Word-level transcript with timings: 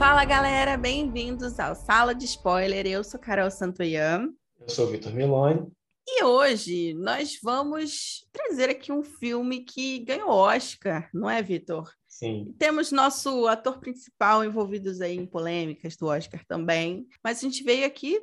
Fala 0.00 0.24
galera, 0.24 0.78
bem-vindos 0.78 1.60
ao 1.60 1.74
Sala 1.74 2.14
de 2.14 2.24
Spoiler. 2.24 2.86
Eu 2.86 3.04
sou 3.04 3.20
Carol 3.20 3.50
Santoyan. 3.50 4.30
Eu 4.58 4.68
sou 4.70 4.86
o 4.86 4.90
Vitor 4.90 5.12
Milone. 5.12 5.70
E 6.08 6.24
hoje 6.24 6.94
nós 6.94 7.38
vamos 7.42 8.26
trazer 8.32 8.70
aqui 8.70 8.90
um 8.90 9.04
filme 9.04 9.60
que 9.60 9.98
ganhou 9.98 10.30
Oscar, 10.30 11.10
não 11.12 11.28
é, 11.28 11.42
Vitor? 11.42 11.92
Sim. 12.08 12.54
Temos 12.58 12.90
nosso 12.90 13.46
ator 13.46 13.78
principal 13.78 14.42
envolvidos 14.42 15.02
aí 15.02 15.18
em 15.18 15.26
polêmicas 15.26 15.98
do 15.98 16.06
Oscar 16.06 16.46
também, 16.48 17.06
mas 17.22 17.36
a 17.36 17.40
gente 17.42 17.62
veio 17.62 17.84
aqui 17.84 18.18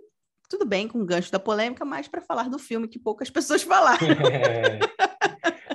tudo 0.50 0.66
bem 0.66 0.88
com 0.88 1.00
o 1.00 1.05
gancho 1.05 1.32
da 1.32 1.38
polêmica, 1.38 1.86
mas 1.86 2.07
para 2.07 2.23
falar 2.23 2.50
do 2.50 2.57
filme 2.57 2.88
que 2.88 2.98
poucas 2.98 3.30
pessoas 3.30 3.62
falaram. 3.62 4.07
É. 4.34 4.80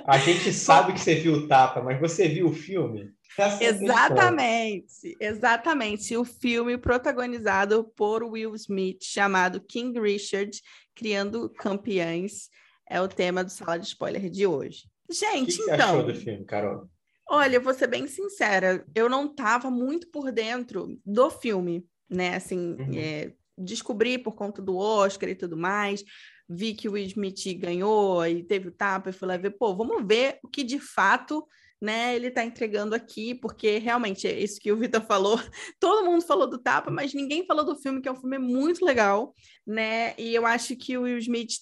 A 0.05 0.17
gente 0.17 0.51
sabe 0.51 0.91
que 0.91 0.99
você 0.99 1.15
viu 1.15 1.33
o 1.33 1.47
tapa, 1.47 1.81
mas 1.81 1.97
você 1.97 2.27
viu 2.27 2.47
o 2.47 2.53
filme? 2.53 3.09
É 3.37 3.65
exatamente, 3.65 5.17
exatamente. 5.19 6.15
O 6.15 6.23
filme 6.23 6.77
protagonizado 6.77 7.83
por 7.95 8.23
Will 8.23 8.53
Smith, 8.55 9.03
chamado 9.03 9.61
King 9.61 9.99
Richard, 9.99 10.61
Criando 10.95 11.49
Campeões, 11.49 12.49
é 12.89 13.01
o 13.01 13.07
tema 13.07 13.43
do 13.43 13.49
Sala 13.49 13.79
de 13.79 13.87
Spoiler 13.87 14.29
de 14.29 14.45
hoje. 14.45 14.83
Gente, 15.09 15.61
o 15.61 15.65
que 15.65 15.71
então. 15.71 15.99
Achou 15.99 16.05
do 16.05 16.15
filme, 16.15 16.45
Carol? 16.45 16.87
Olha, 17.27 17.59
vou 17.59 17.73
ser 17.73 17.87
bem 17.87 18.05
sincera, 18.05 18.85
eu 18.93 19.09
não 19.09 19.25
estava 19.25 19.71
muito 19.71 20.09
por 20.09 20.31
dentro 20.31 20.99
do 21.05 21.29
filme, 21.29 21.85
né? 22.09 22.35
Assim, 22.35 22.75
uhum. 22.79 22.91
é, 22.95 23.33
descobri 23.57 24.17
por 24.17 24.33
conta 24.33 24.61
do 24.61 24.75
Oscar 24.75 25.29
e 25.29 25.35
tudo 25.35 25.57
mais, 25.57 26.03
vi 26.47 26.73
que 26.73 26.87
o 26.87 26.93
Will 26.93 27.05
Smith 27.05 27.57
ganhou 27.57 28.25
e 28.25 28.43
teve 28.43 28.67
o 28.67 28.71
tapa 28.71 29.09
e 29.09 29.13
fui 29.13 29.27
lá 29.27 29.37
ver, 29.37 29.51
pô, 29.51 29.75
vamos 29.75 30.05
ver 30.05 30.39
o 30.43 30.47
que 30.47 30.63
de 30.63 30.79
fato 30.79 31.47
né, 31.83 32.15
ele 32.15 32.27
está 32.27 32.45
entregando 32.45 32.95
aqui, 32.95 33.35
porque 33.35 33.77
realmente 33.77 34.25
é 34.25 34.39
isso 34.39 34.57
que 34.57 34.71
o 34.71 34.77
Vitor 34.77 35.05
falou. 35.05 35.37
Todo 35.81 36.05
mundo 36.05 36.25
falou 36.25 36.49
do 36.49 36.57
tapa, 36.57 36.89
mas 36.89 37.13
ninguém 37.13 37.45
falou 37.45 37.65
do 37.65 37.75
filme, 37.75 38.01
que 38.01 38.07
é 38.07 38.11
um 38.11 38.15
filme 38.15 38.37
muito 38.37 38.85
legal, 38.85 39.35
né? 39.67 40.13
E 40.17 40.33
eu 40.33 40.45
acho 40.45 40.77
que 40.77 40.97
o 40.97 41.01
Will 41.01 41.17
Smith 41.17 41.55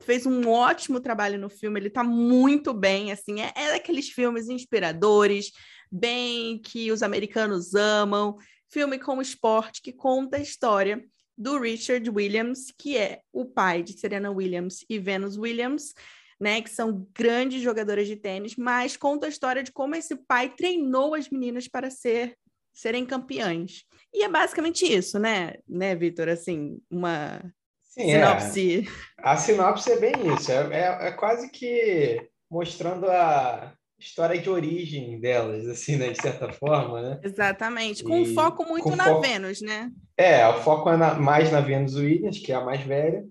fez 0.00 0.26
um 0.26 0.48
ótimo 0.48 0.98
trabalho 0.98 1.38
no 1.38 1.48
filme, 1.48 1.78
ele 1.78 1.86
está 1.86 2.02
muito 2.02 2.74
bem, 2.74 3.12
assim, 3.12 3.40
é, 3.40 3.52
é 3.54 3.70
daqueles 3.70 4.08
filmes 4.08 4.48
inspiradores, 4.48 5.52
bem 5.92 6.58
que 6.58 6.90
os 6.90 7.00
americanos 7.00 7.72
amam, 7.76 8.36
filme 8.68 8.98
como 8.98 9.22
esporte 9.22 9.80
que 9.80 9.92
conta 9.92 10.38
a 10.38 10.42
história 10.42 11.04
do 11.36 11.56
Richard 11.56 12.10
Williams, 12.10 12.72
que 12.76 12.96
é 12.96 13.20
o 13.32 13.44
pai 13.44 13.84
de 13.84 13.92
Serena 13.92 14.28
Williams 14.28 14.84
e 14.90 14.98
Venus 14.98 15.36
Williams, 15.36 15.94
né, 16.40 16.62
que 16.62 16.70
são 16.70 17.06
grandes 17.16 17.60
jogadoras 17.60 18.06
de 18.06 18.16
tênis, 18.16 18.54
mas 18.56 18.96
conta 18.96 19.26
a 19.26 19.28
história 19.28 19.62
de 19.62 19.72
como 19.72 19.94
esse 19.94 20.16
pai 20.16 20.50
treinou 20.50 21.14
as 21.14 21.28
meninas 21.28 21.66
para 21.66 21.90
ser 21.90 22.36
serem 22.72 23.04
campeãs. 23.04 23.84
E 24.14 24.22
é 24.22 24.28
basicamente 24.28 24.84
isso, 24.84 25.18
né, 25.18 25.54
né, 25.68 25.94
Vitor? 25.96 26.28
Assim, 26.28 26.78
uma 26.90 27.42
Sim, 27.82 28.12
é. 28.12 28.24
sinopse. 28.24 28.86
É. 28.86 28.90
A 29.18 29.36
sinopse 29.36 29.90
é 29.90 29.98
bem 29.98 30.12
isso. 30.34 30.52
É, 30.52 30.56
é, 30.72 31.08
é 31.08 31.12
quase 31.12 31.50
que 31.50 32.28
mostrando 32.48 33.10
a, 33.10 33.74
história 33.98 34.40
de 34.40 34.48
origem 34.48 35.18
delas, 35.18 35.66
assim, 35.66 35.96
né, 35.96 36.10
de 36.10 36.22
certa 36.22 36.52
forma, 36.52 37.02
né? 37.02 37.20
Exatamente, 37.22 38.04
com 38.04 38.16
e, 38.16 38.22
um 38.22 38.34
foco 38.34 38.64
muito 38.64 38.94
na 38.94 39.04
foco... 39.04 39.22
Vênus, 39.22 39.60
né? 39.60 39.90
É, 40.16 40.46
o 40.46 40.62
foco 40.62 40.88
é 40.90 40.96
na, 40.96 41.14
mais 41.14 41.50
na 41.50 41.60
Vênus 41.60 41.96
Williams, 41.96 42.38
que 42.38 42.52
é 42.52 42.54
a 42.54 42.64
mais 42.64 42.80
velha, 42.82 43.24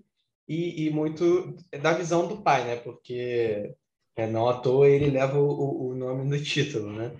e, 0.48 0.86
e 0.86 0.90
muito 0.90 1.54
da 1.82 1.92
visão 1.92 2.26
do 2.26 2.42
pai, 2.42 2.64
né? 2.64 2.76
Porque 2.76 3.74
é, 4.16 4.26
não 4.26 4.48
à 4.48 4.60
toa 4.60 4.88
ele 4.88 5.10
leva 5.10 5.38
o, 5.38 5.90
o 5.90 5.94
nome 5.94 6.24
no 6.24 6.42
título, 6.42 6.92
né? 6.92 7.12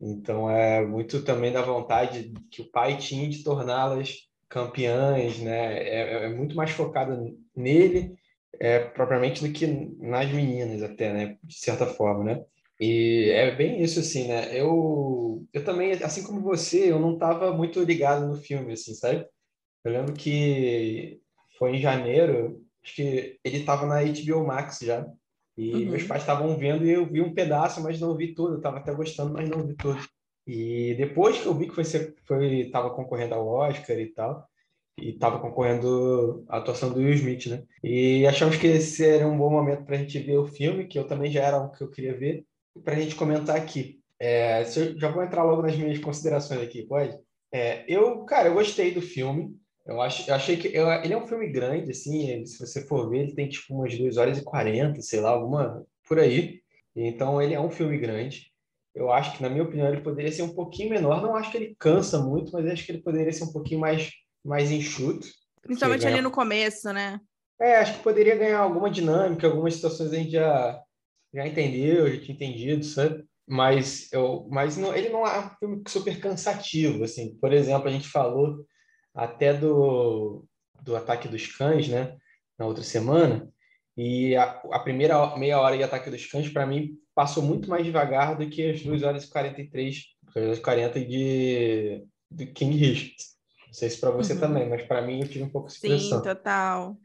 Então 0.00 0.50
é 0.50 0.84
muito 0.86 1.22
também 1.24 1.52
da 1.52 1.62
vontade 1.62 2.32
que 2.50 2.62
o 2.62 2.70
pai 2.70 2.96
tinha 2.98 3.28
de 3.28 3.42
torná-las 3.42 4.14
campeãs, 4.48 5.38
né? 5.40 5.78
É, 5.78 6.24
é 6.26 6.28
muito 6.28 6.54
mais 6.56 6.70
focada 6.70 7.18
nele, 7.54 8.14
é, 8.60 8.78
propriamente 8.80 9.46
do 9.46 9.52
que 9.52 9.66
nas 9.98 10.30
meninas 10.30 10.82
até, 10.82 11.12
né? 11.12 11.38
De 11.42 11.54
certa 11.58 11.86
forma, 11.86 12.24
né? 12.24 12.44
E 12.80 13.30
é 13.30 13.54
bem 13.54 13.82
isso, 13.82 14.00
assim, 14.00 14.28
né? 14.28 14.48
Eu, 14.58 15.44
eu 15.52 15.64
também, 15.64 15.92
assim 15.92 16.22
como 16.22 16.42
você, 16.42 16.90
eu 16.90 17.00
não 17.00 17.14
estava 17.14 17.52
muito 17.52 17.82
ligado 17.82 18.26
no 18.26 18.36
filme, 18.36 18.72
assim, 18.74 18.94
sabe? 18.94 19.26
Eu 19.84 19.92
lembro 19.92 20.12
que 20.14 21.20
foi 21.58 21.76
em 21.76 21.80
janeiro, 21.80 22.65
acho 22.86 22.94
que 22.94 23.38
ele 23.44 23.58
estava 23.58 23.84
na 23.84 24.02
HBO 24.02 24.46
Max 24.46 24.78
já. 24.80 25.04
E 25.56 25.72
uhum. 25.72 25.90
meus 25.90 26.04
pais 26.04 26.22
estavam 26.22 26.56
vendo 26.56 26.84
e 26.84 26.90
eu 26.90 27.04
vi 27.04 27.20
um 27.20 27.34
pedaço, 27.34 27.82
mas 27.82 27.98
não 27.98 28.16
vi 28.16 28.34
tudo. 28.34 28.54
Eu 28.54 28.58
estava 28.58 28.78
até 28.78 28.94
gostando, 28.94 29.32
mas 29.32 29.48
não 29.48 29.66
vi 29.66 29.74
tudo. 29.74 29.98
E 30.46 30.94
depois 30.94 31.40
que 31.40 31.46
eu 31.46 31.54
vi 31.54 31.68
que 31.68 31.74
foi, 31.74 31.84
foi 32.24 32.70
tava 32.70 32.90
concorrendo 32.90 33.34
ao 33.34 33.48
Oscar 33.48 33.98
e 33.98 34.06
tal, 34.06 34.46
e 34.98 35.10
estava 35.10 35.40
concorrendo 35.40 36.44
a 36.48 36.58
atuação 36.58 36.92
do 36.92 37.00
Will 37.00 37.14
Smith, 37.14 37.46
né? 37.46 37.64
E 37.82 38.24
achamos 38.26 38.56
que 38.56 38.66
esse 38.66 39.04
era 39.04 39.26
um 39.26 39.36
bom 39.36 39.50
momento 39.50 39.84
para 39.84 39.96
a 39.96 39.98
gente 39.98 40.18
ver 40.20 40.38
o 40.38 40.46
filme, 40.46 40.86
que 40.86 40.98
eu 40.98 41.06
também 41.06 41.32
já 41.32 41.42
era 41.42 41.58
o 41.58 41.72
que 41.72 41.82
eu 41.82 41.90
queria 41.90 42.16
ver 42.16 42.44
para 42.84 42.94
a 42.94 43.00
gente 43.00 43.16
comentar 43.16 43.56
aqui. 43.56 44.00
É, 44.20 44.64
já 44.96 45.10
vou 45.10 45.22
entrar 45.22 45.42
logo 45.42 45.62
nas 45.62 45.76
minhas 45.76 45.98
considerações 45.98 46.60
aqui, 46.60 46.86
pode? 46.86 47.18
É, 47.52 47.84
eu, 47.88 48.24
cara, 48.24 48.48
eu 48.48 48.54
gostei 48.54 48.92
do 48.92 49.02
filme. 49.02 49.56
Eu, 49.86 50.00
acho, 50.00 50.28
eu 50.28 50.34
achei 50.34 50.56
que 50.56 50.68
eu, 50.68 50.90
ele 50.90 51.14
é 51.14 51.16
um 51.16 51.26
filme 51.26 51.48
grande, 51.48 51.92
assim, 51.92 52.44
se 52.44 52.58
você 52.58 52.84
for 52.84 53.08
ver, 53.08 53.20
ele 53.20 53.34
tem 53.34 53.48
tipo 53.48 53.72
umas 53.72 53.96
2 53.96 54.16
horas 54.16 54.38
e 54.38 54.42
40, 54.42 55.00
sei 55.00 55.20
lá, 55.20 55.30
alguma 55.30 55.86
por 56.08 56.18
aí. 56.18 56.60
Então 56.94 57.40
ele 57.40 57.54
é 57.54 57.60
um 57.60 57.70
filme 57.70 57.96
grande. 57.96 58.50
Eu 58.94 59.12
acho 59.12 59.36
que, 59.36 59.42
na 59.42 59.50
minha 59.50 59.62
opinião, 59.62 59.88
ele 59.88 60.00
poderia 60.00 60.32
ser 60.32 60.42
um 60.42 60.54
pouquinho 60.54 60.90
menor. 60.90 61.22
Não 61.22 61.36
acho 61.36 61.50
que 61.50 61.56
ele 61.58 61.76
cansa 61.78 62.18
muito, 62.18 62.50
mas 62.52 62.66
acho 62.66 62.84
que 62.84 62.92
ele 62.92 63.02
poderia 63.02 63.32
ser 63.32 63.44
um 63.44 63.52
pouquinho 63.52 63.78
mais, 63.78 64.10
mais 64.42 64.70
enxuto. 64.70 65.28
Principalmente 65.62 66.02
ganha... 66.02 66.14
ali 66.14 66.22
no 66.22 66.30
começo, 66.30 66.90
né? 66.92 67.20
É, 67.60 67.76
acho 67.76 67.98
que 67.98 68.02
poderia 68.02 68.36
ganhar 68.36 68.58
alguma 68.58 68.90
dinâmica, 68.90 69.46
algumas 69.46 69.74
situações 69.74 70.12
a 70.12 70.16
gente 70.16 70.30
já, 70.30 70.82
já 71.32 71.46
entendeu, 71.46 72.10
já 72.10 72.20
tinha 72.22 72.34
entendido, 72.34 72.84
sabe? 72.84 73.24
Mas, 73.46 74.10
eu, 74.12 74.48
mas 74.50 74.76
não, 74.76 74.94
ele 74.94 75.10
não 75.10 75.26
é 75.26 75.40
um 75.40 75.50
filme 75.58 75.82
super 75.86 76.18
cansativo, 76.18 77.04
assim. 77.04 77.36
Por 77.36 77.52
exemplo, 77.52 77.88
a 77.88 77.92
gente 77.92 78.08
falou 78.08 78.64
até 79.16 79.54
do, 79.54 80.44
do 80.82 80.94
Ataque 80.94 81.26
dos 81.26 81.46
Cães, 81.56 81.88
né? 81.88 82.16
Na 82.58 82.66
outra 82.66 82.84
semana. 82.84 83.48
E 83.96 84.36
a, 84.36 84.60
a 84.72 84.78
primeira 84.78 85.36
meia 85.36 85.58
hora 85.58 85.76
de 85.76 85.82
Ataque 85.82 86.10
dos 86.10 86.26
Cães, 86.26 86.50
para 86.50 86.66
mim, 86.66 86.98
passou 87.14 87.42
muito 87.42 87.68
mais 87.68 87.84
devagar 87.84 88.36
do 88.36 88.48
que 88.48 88.70
as 88.70 88.82
2 88.82 89.02
horas 89.02 89.24
e 89.24 89.30
43, 89.30 90.04
2 90.34 90.46
horas 90.46 90.58
e 90.58 90.60
40 90.60 91.00
de, 91.00 92.04
de 92.30 92.46
King 92.46 92.76
Richard. 92.76 93.16
Não 93.66 93.72
sei 93.72 93.88
se 93.88 93.98
para 93.98 94.10
você 94.10 94.34
uhum. 94.34 94.40
também, 94.40 94.68
mas 94.68 94.82
para 94.82 95.00
mim 95.00 95.20
eu 95.20 95.28
tive 95.28 95.44
um 95.44 95.48
pouco 95.48 95.68
de 95.68 95.74
Sim, 95.74 96.10
total. 96.22 96.98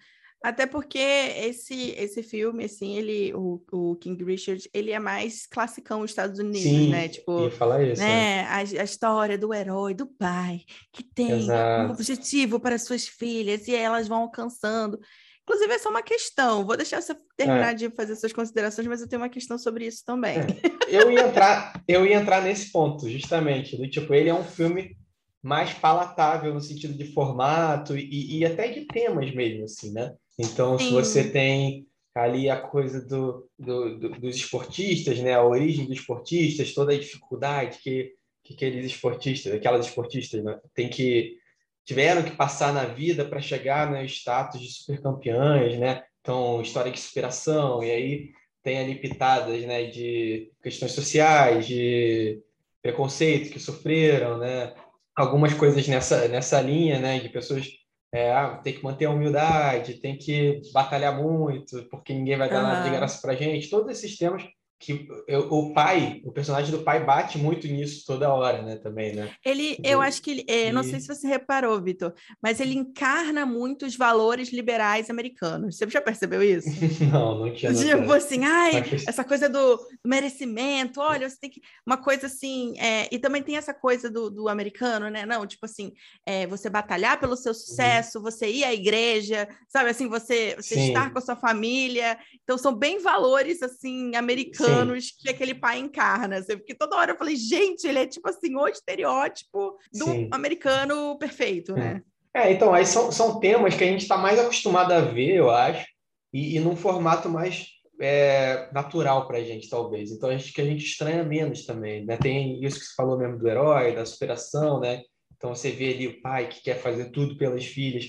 Até 0.44 0.66
porque 0.66 0.98
esse 0.98 1.92
esse 1.92 2.24
filme, 2.24 2.64
assim, 2.64 2.98
ele, 2.98 3.32
o, 3.36 3.62
o 3.72 3.96
King 3.98 4.24
Richard, 4.24 4.68
ele 4.74 4.92
é 4.92 5.00
mais 5.00 5.46
classicão 5.46 6.00
nos 6.00 6.12
Estados 6.12 6.40
Unidos, 6.40 6.62
Sim, 6.62 6.90
né? 6.90 7.08
Tipo, 7.08 7.44
ia 7.44 7.52
falar 7.52 7.84
isso, 7.84 8.02
né? 8.02 8.40
É. 8.40 8.42
A, 8.46 8.58
a, 8.58 8.84
história 8.84 9.38
do 9.38 9.54
herói, 9.54 9.94
do 9.94 10.08
pai, 10.08 10.62
que 10.92 11.04
tem 11.04 11.32
Exato. 11.32 11.90
um 11.90 11.94
objetivo 11.94 12.60
para 12.60 12.80
suas 12.80 13.08
filhas 13.08 13.68
e 13.68 13.76
elas 13.76 14.08
vão 14.08 14.24
alcançando. 14.24 15.00
Inclusive, 15.44 15.74
essa 15.74 15.90
é 15.90 15.92
uma 15.92 16.02
questão. 16.02 16.66
Vou 16.66 16.78
deixar 16.78 17.02
você 17.02 17.16
terminar 17.36 17.72
é. 17.72 17.76
de 17.76 17.90
fazer 17.92 18.16
suas 18.16 18.34
considerações, 18.34 18.88
mas 18.88 19.02
eu 19.02 19.08
tenho 19.08 19.22
uma 19.22 19.30
questão 19.30 19.58
sobre 19.58 19.86
isso 19.86 20.04
também. 20.06 20.38
É. 20.40 20.46
Eu 20.88 21.12
ia 21.12 21.28
entrar, 21.28 21.82
eu 21.88 22.06
ia 22.06 22.16
entrar 22.16 22.42
nesse 22.42 22.72
ponto, 22.72 23.08
justamente. 23.10 23.78
Do 23.78 23.88
tipo, 23.90 24.14
ele 24.14 24.30
é 24.30 24.34
um 24.34 24.44
filme 24.44 24.96
mais 25.42 25.74
palatável 25.74 26.54
no 26.54 26.62
sentido 26.62 26.94
de 26.94 27.12
formato 27.14 27.98
e, 27.98 28.38
e 28.38 28.46
até 28.46 28.68
de 28.68 28.86
temas 28.86 29.34
mesmo, 29.34 29.64
assim, 29.64 29.92
né? 29.92 30.14
Então, 30.38 30.78
Sim. 30.78 30.86
se 30.86 30.92
você 30.92 31.30
tem 31.30 31.88
ali 32.14 32.50
a 32.50 32.60
coisa 32.60 33.02
do, 33.02 33.48
do, 33.58 33.98
do, 33.98 34.10
dos 34.20 34.36
esportistas, 34.36 35.20
né? 35.20 35.34
A 35.34 35.44
origem 35.44 35.86
dos 35.86 36.00
esportistas, 36.00 36.74
toda 36.74 36.94
a 36.94 37.00
dificuldade 37.00 37.80
que, 37.80 38.14
que 38.44 38.54
aqueles 38.54 38.86
esportistas, 38.86 39.54
aquelas 39.54 39.88
esportistas, 39.88 40.44
né? 40.44 40.60
tem 40.74 40.90
que 40.90 41.38
tiveram 41.84 42.24
que 42.24 42.36
passar 42.36 42.74
na 42.74 42.86
vida 42.86 43.26
para 43.26 43.42
chegar 43.42 43.90
no 43.90 44.02
status 44.06 44.62
de 44.62 44.72
supercampeãs, 44.72 45.78
né? 45.80 46.04
Então, 46.22 46.62
história 46.62 46.92
de 46.92 47.00
superação, 47.00 47.84
e 47.84 47.90
aí 47.90 48.30
tem 48.62 48.80
ali 48.80 48.96
pitadas, 48.96 49.64
né, 49.64 49.86
de 49.86 50.52
questões 50.62 50.92
sociais, 50.92 51.66
de 51.66 52.40
preconceito 52.82 53.52
que 53.52 53.60
sofreram, 53.60 54.38
né? 54.38 54.74
Algumas 55.16 55.54
coisas 55.54 55.88
nessa 55.88 56.28
nessa 56.28 56.62
linha, 56.62 57.00
né, 57.00 57.20
de 57.20 57.30
pessoas 57.30 57.68
é, 58.14 58.32
ah, 58.32 58.58
tem 58.58 58.74
que 58.74 58.84
manter 58.84 59.06
a 59.06 59.12
humildade, 59.12 59.96
tem 59.96 60.18
que 60.18 60.62
batalhar 60.74 61.16
muito, 61.18 61.88
porque 61.90 62.14
ninguém 62.14 62.38
vai 62.38 62.50
dar 62.50 62.62
uhum. 62.62 62.68
nada 62.68 62.90
de 62.90 62.96
graça 62.96 63.22
para 63.22 63.36
gente. 63.36 63.70
Todos 63.70 63.90
esses 63.92 64.18
temas 64.18 64.44
que 64.82 65.08
eu, 65.28 65.42
o 65.52 65.74
pai, 65.74 66.22
o 66.26 66.32
personagem 66.32 66.72
do 66.72 66.84
pai 66.84 67.06
bate 67.06 67.38
muito 67.38 67.68
nisso 67.68 68.04
toda 68.06 68.34
hora, 68.34 68.64
né, 68.64 68.78
também, 68.78 69.14
né? 69.14 69.32
Ele, 69.46 69.78
eu 69.84 70.02
acho 70.02 70.22
que 70.24 70.32
ele, 70.32 70.46
é, 70.48 70.72
não 70.72 70.82
sei 70.82 71.00
se 71.00 71.08
você 71.08 71.28
reparou, 71.28 71.80
Vitor, 71.80 72.14
mas 72.42 72.60
ele 72.60 72.74
encarna 72.74 73.46
muito 73.46 73.86
os 73.86 73.96
valores 73.96 74.52
liberais 74.52 75.10
americanos. 75.10 75.78
Você 75.78 75.88
já 75.88 76.02
percebeu 76.02 76.42
isso? 76.42 76.68
não, 77.14 77.38
não 77.38 77.54
tinha. 77.54 77.72
Tipo 77.72 78.12
assim, 78.12 78.44
ai, 78.44 78.84
essa 79.08 79.24
coisa 79.24 79.48
do 79.48 79.80
merecimento, 80.04 81.00
olha, 81.00 81.30
você 81.30 81.38
tem 81.40 81.50
que 81.52 81.62
uma 81.86 81.98
coisa 81.98 82.26
assim, 82.26 82.74
é, 82.80 83.08
e 83.12 83.20
também 83.20 83.44
tem 83.44 83.58
essa 83.58 83.76
coisa 83.76 84.10
do, 84.10 84.32
do 84.32 84.50
americano, 84.50 85.10
né? 85.12 85.28
Não, 85.28 85.46
tipo 85.46 85.66
assim, 85.66 85.94
é, 86.26 86.48
você 86.48 86.72
batalhar 86.72 87.20
pelo 87.20 87.38
seu 87.38 87.52
uhum. 87.52 87.60
sucesso, 87.60 88.18
uhum. 88.18 88.24
você 88.24 88.50
ir 88.50 88.64
à 88.64 88.74
igreja, 88.74 89.48
sabe 89.70 89.92
assim, 89.92 90.08
você, 90.08 90.56
você 90.56 90.88
estar 90.88 91.12
com 91.12 91.20
a 91.20 91.22
sua 91.22 91.36
família. 91.36 92.18
Então 92.44 92.58
são 92.58 92.74
bem 92.74 93.00
valores 93.00 93.62
assim 93.62 94.16
americanos 94.16 94.71
anos 94.80 95.12
que 95.12 95.30
aquele 95.30 95.54
pai 95.54 95.80
encarna. 95.80 96.42
Porque 96.44 96.76
toda 96.76 96.96
hora 96.96 97.12
eu 97.12 97.18
falei, 97.18 97.36
gente, 97.36 97.88
ele 97.88 98.00
é 98.00 98.08
tipo 98.08 98.28
assim, 98.30 98.56
o 98.56 98.68
estereótipo 98.68 99.78
do 99.94 100.06
Sim. 100.06 100.28
americano 100.32 101.18
perfeito, 101.18 101.74
né? 101.74 102.02
É, 102.34 102.52
então, 102.52 102.74
aí 102.74 102.86
são, 102.86 103.12
são 103.12 103.40
temas 103.40 103.76
que 103.76 103.84
a 103.84 103.88
gente 103.88 104.02
está 104.02 104.18
mais 104.18 104.40
acostumado 104.40 104.94
a 104.94 105.02
ver, 105.02 105.36
eu 105.36 105.50
acho, 105.50 105.86
e, 106.34 106.56
e 106.56 106.60
num 106.62 106.78
formato 106.78 107.28
mais 107.28 107.68
é, 108.00 108.70
natural 108.74 109.28
para 109.28 109.38
a 109.38 109.44
gente, 109.44 109.70
talvez. 109.70 110.12
Então, 110.12 110.30
acho 110.30 110.54
que 110.54 110.62
a 110.62 110.66
gente 110.66 110.86
estranha 110.86 111.24
menos 111.24 111.66
também, 111.66 112.06
né? 112.06 112.18
Tem 112.18 112.64
isso 112.64 112.80
que 112.80 112.86
você 112.86 112.96
falou 112.96 113.18
mesmo 113.18 113.38
do 113.38 113.48
herói, 113.48 113.94
da 113.94 114.06
superação, 114.06 114.80
né? 114.80 115.02
Então, 115.36 115.54
você 115.54 115.72
vê 115.72 115.94
ali 115.94 116.08
o 116.08 116.22
pai 116.22 116.48
que 116.48 116.62
quer 116.62 116.80
fazer 116.80 117.12
tudo 117.12 117.38
pelas 117.38 117.66
filhas 117.66 118.06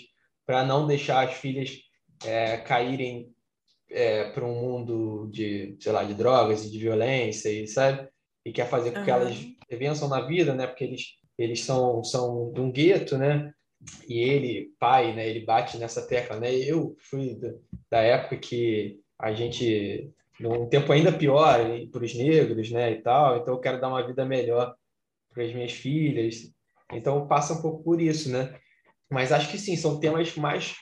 para 0.47 0.65
não 0.65 0.87
deixar 0.87 1.27
as 1.27 1.35
filhas 1.35 1.79
é, 2.25 2.59
caírem 2.59 3.31
é, 3.93 4.31
para 4.31 4.45
um 4.45 4.55
mundo 4.55 5.29
de, 5.31 5.77
sei 5.81 5.93
lá, 5.93 6.03
de 6.03 6.15
drogas 6.15 6.65
e 6.65 6.71
de 6.71 6.79
violência, 6.79 7.51
e 7.51 7.67
sabe? 7.67 8.09
E 8.45 8.53
quer 8.53 8.69
fazer 8.69 8.93
com 8.93 9.05
que 9.05 9.11
uhum. 9.11 9.17
elas 9.17 9.37
vençam 9.71 10.09
na 10.09 10.21
vida, 10.23 10.55
né? 10.55 10.67
Porque 10.67 10.85
eles, 10.85 11.03
eles 11.39 11.63
são, 11.63 12.03
são 12.03 12.53
de 12.53 12.61
um 12.61 12.73
gueto, 12.73 13.17
né? 13.17 13.53
E 14.09 14.19
ele, 14.19 14.73
pai, 14.79 15.15
né? 15.15 15.29
Ele 15.29 15.45
bate 15.45 15.79
nessa 15.79 16.07
tecla, 16.07 16.39
né? 16.39 16.53
Eu 16.53 16.97
fui 16.99 17.39
da 17.91 18.01
época 18.01 18.37
que 18.37 18.99
a 19.19 19.33
gente, 19.33 20.11
num 20.41 20.69
tempo 20.69 20.93
ainda 20.93 21.13
pior 21.13 21.59
para 21.91 22.05
os 22.05 22.15
negros, 22.15 22.71
né? 22.71 22.93
E 22.93 23.03
tal. 23.03 23.39
Então 23.39 23.55
eu 23.55 23.61
quero 23.61 23.81
dar 23.81 23.89
uma 23.89 24.07
vida 24.07 24.25
melhor 24.25 24.75
para 25.33 25.45
as 25.45 25.53
minhas 25.53 25.73
filhas. 25.73 26.53
Então 26.93 27.27
passa 27.27 27.55
um 27.55 27.63
pouco 27.63 27.83
por 27.83 28.01
isso, 28.01 28.31
né? 28.31 28.55
Mas 29.11 29.31
acho 29.31 29.51
que 29.51 29.59
sim, 29.59 29.77
são 29.77 30.01
temas 30.01 30.35
mais 30.37 30.75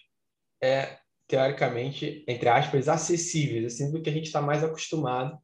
é, 0.63 1.00
teoricamente, 1.31 2.25
entre 2.27 2.49
aspas, 2.49 2.89
acessíveis, 2.89 3.73
assim, 3.73 3.93
do 3.93 4.03
que 4.03 4.11
a 4.11 4.13
gente 4.13 4.27
está 4.27 4.43
mais 4.43 4.65
acostumado 4.65 5.39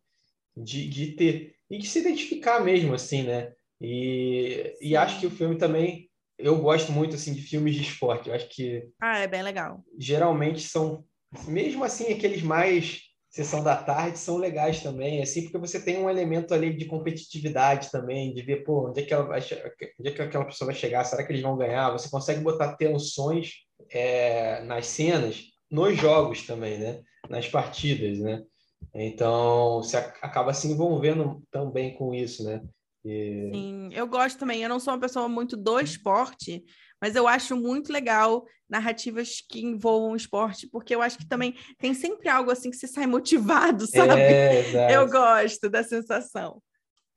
de, 0.57 0.89
de 0.89 1.13
ter. 1.13 1.55
E 1.71 1.79
de 1.79 1.87
se 1.87 2.01
identificar 2.01 2.61
mesmo, 2.61 2.93
assim, 2.93 3.23
né? 3.23 3.53
E, 3.81 4.75
e 4.81 4.97
acho 4.97 5.21
que 5.21 5.27
o 5.27 5.31
filme 5.31 5.57
também... 5.57 6.11
Eu 6.39 6.59
gosto 6.59 6.93
muito, 6.93 7.15
assim, 7.15 7.33
de 7.33 7.41
filmes 7.41 7.75
de 7.75 7.83
esporte. 7.83 8.29
Eu 8.29 8.35
acho 8.35 8.49
que... 8.49 8.87
Ah, 9.01 9.19
é 9.21 9.27
bem 9.27 9.43
legal. 9.43 9.83
Geralmente 9.99 10.61
são... 10.61 11.05
Mesmo 11.47 11.83
assim, 11.83 12.13
aqueles 12.13 12.43
mais 12.43 13.01
sessão 13.31 13.63
da 13.63 13.77
tarde 13.77 14.19
são 14.19 14.37
legais 14.37 14.83
também, 14.83 15.23
assim, 15.23 15.43
porque 15.43 15.59
você 15.59 15.83
tem 15.83 15.99
um 15.99 16.09
elemento 16.09 16.55
ali 16.55 16.75
de 16.75 16.87
competitividade 16.87 17.91
também, 17.91 18.33
de 18.33 18.43
ver, 18.43 18.65
pô, 18.65 18.89
onde 18.89 19.01
é 19.01 19.05
que, 19.05 19.13
ela 19.13 19.25
vai, 19.25 19.41
onde 20.01 20.09
é 20.09 20.13
que 20.13 20.23
aquela 20.23 20.47
pessoa 20.47 20.67
vai 20.67 20.75
chegar, 20.75 21.05
será 21.05 21.25
que 21.25 21.33
eles 21.33 21.43
vão 21.43 21.57
ganhar? 21.57 21.91
Você 21.91 22.09
consegue 22.09 22.41
botar 22.41 22.77
tensões 22.77 23.53
é, 23.91 24.63
nas 24.63 24.87
cenas 24.87 25.56
nos 25.71 25.97
jogos 25.97 26.47
também, 26.47 26.79
né? 26.79 27.03
Nas 27.29 27.49
partidas, 27.49 28.19
né? 28.19 28.43
Então, 28.95 29.83
você 29.83 29.97
acaba 29.97 30.55
se 30.55 30.69
envolvendo 30.69 31.43
também 31.51 31.95
com 31.95 32.15
isso, 32.15 32.45
né? 32.45 32.63
E... 33.05 33.51
Sim, 33.53 33.91
eu 33.93 34.07
gosto 34.07 34.39
também. 34.39 34.63
Eu 34.63 34.69
não 34.69 34.81
sou 34.81 34.95
uma 34.95 35.01
pessoa 35.01 35.29
muito 35.29 35.57
do 35.57 35.79
esporte, 35.81 36.65
mas 37.01 37.15
eu 37.15 37.29
acho 37.29 37.57
muito 37.57 37.93
legal 37.93 38.45
narrativas 38.69 39.41
que 39.49 39.61
envolvam 39.61 40.13
o 40.13 40.17
esporte, 40.17 40.69
porque 40.69 40.95
eu 40.95 41.03
acho 41.03 41.19
que 41.19 41.29
também 41.29 41.55
tem 41.79 41.95
sempre 41.95 42.29
algo 42.29 42.51
assim 42.51 42.71
que 42.71 42.77
você 42.77 42.89
sai 42.89 43.07
motivado, 43.07 43.87
sabe? 43.91 44.21
É, 44.21 44.97
eu 44.97 45.09
gosto 45.09 45.69
da 45.69 45.85
sensação. 45.85 46.61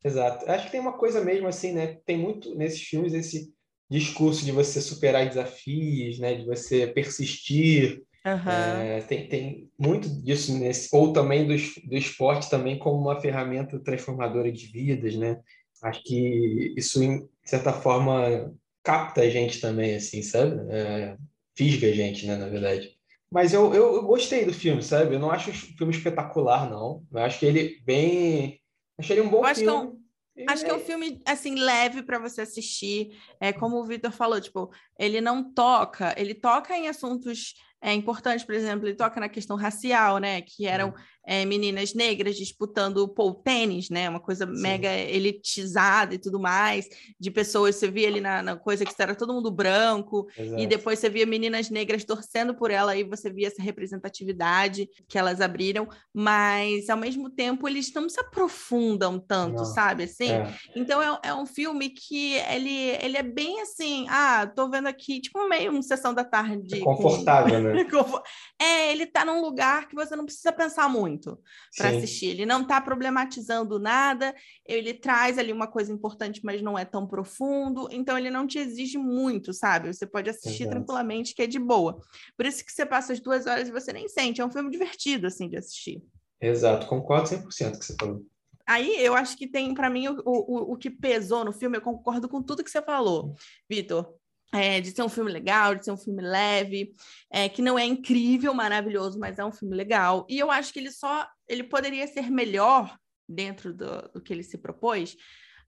Exato. 0.03 0.49
Acho 0.49 0.65
que 0.65 0.71
tem 0.71 0.79
uma 0.79 0.97
coisa 0.97 1.21
mesmo 1.21 1.47
assim, 1.47 1.73
né? 1.73 1.97
Tem 2.05 2.17
muito 2.17 2.55
nesses 2.55 2.81
filmes 2.81 3.13
esse 3.13 3.51
discurso 3.89 4.45
de 4.45 4.51
você 4.51 4.79
superar 4.79 5.27
desafios, 5.27 6.19
né? 6.19 6.35
De 6.35 6.45
você 6.45 6.87
persistir, 6.87 8.03
Uhum. 8.33 8.51
É, 8.51 9.01
tem, 9.01 9.27
tem 9.27 9.71
muito 9.77 10.09
disso 10.23 10.57
nesse, 10.57 10.89
ou 10.95 11.13
também 11.13 11.47
do, 11.47 11.55
do 11.87 11.95
esporte 11.95 12.49
também 12.49 12.77
como 12.77 12.99
uma 12.99 13.19
ferramenta 13.19 13.79
transformadora 13.79 14.51
de 14.51 14.67
vidas, 14.67 15.15
né? 15.15 15.39
Acho 15.81 16.03
que 16.03 16.73
isso, 16.77 16.99
de 16.99 17.27
certa 17.43 17.71
forma, 17.71 18.53
capta 18.83 19.21
a 19.21 19.29
gente 19.29 19.61
também, 19.61 19.95
assim, 19.95 20.21
sabe? 20.21 20.59
É, 20.69 21.17
fisga 21.55 21.87
a 21.87 21.91
gente, 21.91 22.25
né, 22.25 22.35
na 22.35 22.47
verdade. 22.47 22.91
Mas 23.31 23.53
eu, 23.53 23.73
eu, 23.73 23.95
eu, 23.95 24.03
gostei 24.03 24.45
do 24.45 24.53
filme, 24.53 24.81
sabe? 24.81 25.15
Eu 25.15 25.19
não 25.19 25.31
acho 25.31 25.51
o 25.51 25.53
filme 25.53 25.93
espetacular, 25.93 26.69
não. 26.69 27.05
Eu 27.11 27.19
acho 27.19 27.39
que 27.39 27.45
ele 27.45 27.79
bem... 27.85 28.59
Achei 28.97 29.17
ele 29.17 29.27
um 29.27 29.29
bom 29.29 29.45
filme. 29.45 29.67
É 29.67 29.73
um, 29.73 30.49
acho 30.49 30.65
que 30.65 30.71
é 30.71 30.73
um 30.73 30.79
filme, 30.79 31.21
assim, 31.25 31.55
leve 31.55 32.01
para 32.01 32.17
você 32.17 32.41
assistir. 32.41 33.17
É 33.39 33.53
como 33.53 33.77
o 33.77 33.85
Vitor 33.85 34.11
falou, 34.11 34.41
tipo, 34.41 34.71
ele 34.97 35.21
não 35.21 35.53
toca... 35.53 36.13
Ele 36.17 36.33
toca 36.33 36.75
em 36.75 36.87
assuntos 36.87 37.53
é 37.81 37.93
importante, 37.93 38.45
por 38.45 38.53
exemplo, 38.53 38.87
ele 38.87 38.95
toca 38.95 39.19
na 39.19 39.29
questão 39.29 39.55
racial, 39.55 40.17
né? 40.17 40.41
Que 40.41 40.67
eram 40.67 40.93
é, 41.25 41.45
meninas 41.45 41.93
negras 41.93 42.35
disputando 42.35 42.97
o 42.97 43.07
pole 43.07 43.35
tênis, 43.43 43.89
né? 43.89 44.09
Uma 44.09 44.19
coisa 44.19 44.45
Sim. 44.45 44.61
mega 44.61 44.91
elitizada 44.91 46.15
e 46.15 46.17
tudo 46.17 46.39
mais, 46.39 46.87
de 47.19 47.29
pessoas, 47.29 47.75
você 47.75 47.89
via 47.89 48.07
ali 48.07 48.21
na, 48.21 48.41
na 48.41 48.55
coisa 48.55 48.85
que 48.85 48.93
era 48.99 49.15
todo 49.15 49.33
mundo 49.33 49.51
branco, 49.51 50.27
Exato. 50.37 50.61
e 50.61 50.67
depois 50.67 50.99
você 50.99 51.09
via 51.09 51.25
meninas 51.25 51.69
negras 51.69 52.03
torcendo 52.03 52.55
por 52.55 52.71
ela, 52.71 52.95
e 52.95 53.03
você 53.03 53.29
via 53.29 53.47
essa 53.47 53.61
representatividade 53.61 54.89
que 55.07 55.17
elas 55.17 55.41
abriram, 55.41 55.87
mas 56.13 56.89
ao 56.89 56.97
mesmo 56.97 57.29
tempo 57.29 57.67
eles 57.67 57.93
não 57.93 58.09
se 58.09 58.19
aprofundam 58.19 59.19
tanto, 59.19 59.57
não. 59.57 59.65
sabe? 59.65 60.03
Assim? 60.03 60.31
É. 60.31 60.53
Então 60.75 61.01
é, 61.01 61.19
é, 61.29 61.33
um 61.33 61.45
filme 61.45 61.89
que 61.89 62.33
ele, 62.51 62.97
ele 63.01 63.17
é 63.17 63.23
bem 63.23 63.61
assim, 63.61 64.05
ah, 64.09 64.47
tô 64.47 64.69
vendo 64.69 64.87
aqui, 64.87 65.21
tipo 65.21 65.47
meio 65.47 65.71
uma 65.71 65.81
sessão 65.81 66.13
da 66.13 66.23
tarde. 66.23 66.75
É 66.75 66.83
confortável, 66.83 67.55
com... 67.55 67.61
né? 67.61 67.85
é, 68.59 68.91
ele 68.91 69.05
tá 69.05 69.23
num 69.23 69.41
lugar 69.41 69.87
que 69.87 69.95
você 69.95 70.15
não 70.15 70.25
precisa 70.25 70.51
pensar 70.51 70.89
muito 70.89 71.18
muito 71.19 71.39
para 71.77 71.89
assistir. 71.89 72.27
Ele 72.27 72.45
não 72.45 72.61
está 72.61 72.79
problematizando 72.79 73.77
nada, 73.77 74.33
ele 74.65 74.93
traz 74.93 75.37
ali 75.37 75.51
uma 75.51 75.67
coisa 75.67 75.91
importante, 75.91 76.41
mas 76.43 76.61
não 76.61 76.77
é 76.77 76.85
tão 76.85 77.05
profundo, 77.05 77.87
então 77.91 78.17
ele 78.17 78.29
não 78.29 78.47
te 78.47 78.57
exige 78.57 78.97
muito, 78.97 79.53
sabe? 79.53 79.93
Você 79.93 80.05
pode 80.05 80.29
assistir 80.29 80.63
Exato. 80.63 80.77
tranquilamente, 80.77 81.35
que 81.35 81.41
é 81.41 81.47
de 81.47 81.59
boa. 81.59 81.99
Por 82.37 82.45
isso 82.45 82.63
que 82.63 82.71
você 82.71 82.85
passa 82.85 83.13
as 83.13 83.19
duas 83.19 83.45
horas 83.45 83.67
e 83.67 83.71
você 83.71 83.91
nem 83.91 84.07
sente. 84.07 84.41
É 84.41 84.45
um 84.45 84.51
filme 84.51 84.71
divertido, 84.71 85.27
assim, 85.27 85.49
de 85.49 85.57
assistir. 85.57 86.01
Exato, 86.41 86.87
concordo 86.87 87.27
100% 87.27 87.77
que 87.77 87.85
você 87.85 87.95
falou. 87.99 88.25
Aí 88.65 89.03
eu 89.03 89.15
acho 89.15 89.35
que 89.35 89.47
tem, 89.47 89.73
para 89.73 89.89
mim, 89.89 90.07
o, 90.07 90.21
o, 90.25 90.73
o 90.73 90.77
que 90.77 90.91
pesou 90.91 91.43
no 91.43 91.51
filme, 91.51 91.77
eu 91.77 91.81
concordo 91.81 92.29
com 92.29 92.41
tudo 92.41 92.63
que 92.63 92.69
você 92.69 92.81
falou, 92.81 93.33
Vitor 93.67 94.18
é, 94.51 94.81
de 94.81 94.91
ser 94.91 95.03
um 95.03 95.09
filme 95.09 95.31
legal, 95.31 95.75
de 95.75 95.85
ser 95.85 95.91
um 95.91 95.97
filme 95.97 96.21
leve, 96.21 96.93
é, 97.31 97.47
que 97.47 97.61
não 97.61 97.77
é 97.77 97.85
incrível, 97.85 98.53
maravilhoso, 98.53 99.19
mas 99.19 99.37
é 99.37 99.45
um 99.45 99.51
filme 99.51 99.75
legal. 99.75 100.25
E 100.29 100.39
eu 100.39 100.49
acho 100.49 100.73
que 100.73 100.79
ele 100.79 100.91
só 100.91 101.27
ele 101.47 101.63
poderia 101.63 102.07
ser 102.07 102.29
melhor 102.31 102.97
dentro 103.27 103.73
do, 103.73 104.01
do 104.13 104.21
que 104.21 104.33
ele 104.33 104.43
se 104.43 104.57
propôs. 104.57 105.15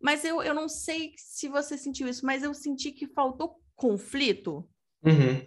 Mas 0.02 0.26
eu, 0.26 0.42
eu 0.42 0.54
não 0.54 0.68
sei 0.68 1.14
se 1.16 1.48
você 1.48 1.78
sentiu 1.78 2.08
isso, 2.08 2.26
mas 2.26 2.42
eu 2.44 2.54
senti 2.54 2.92
que 2.92 3.08
faltou 3.08 3.62
conflito. 3.76 4.68
Uhum. 5.04 5.46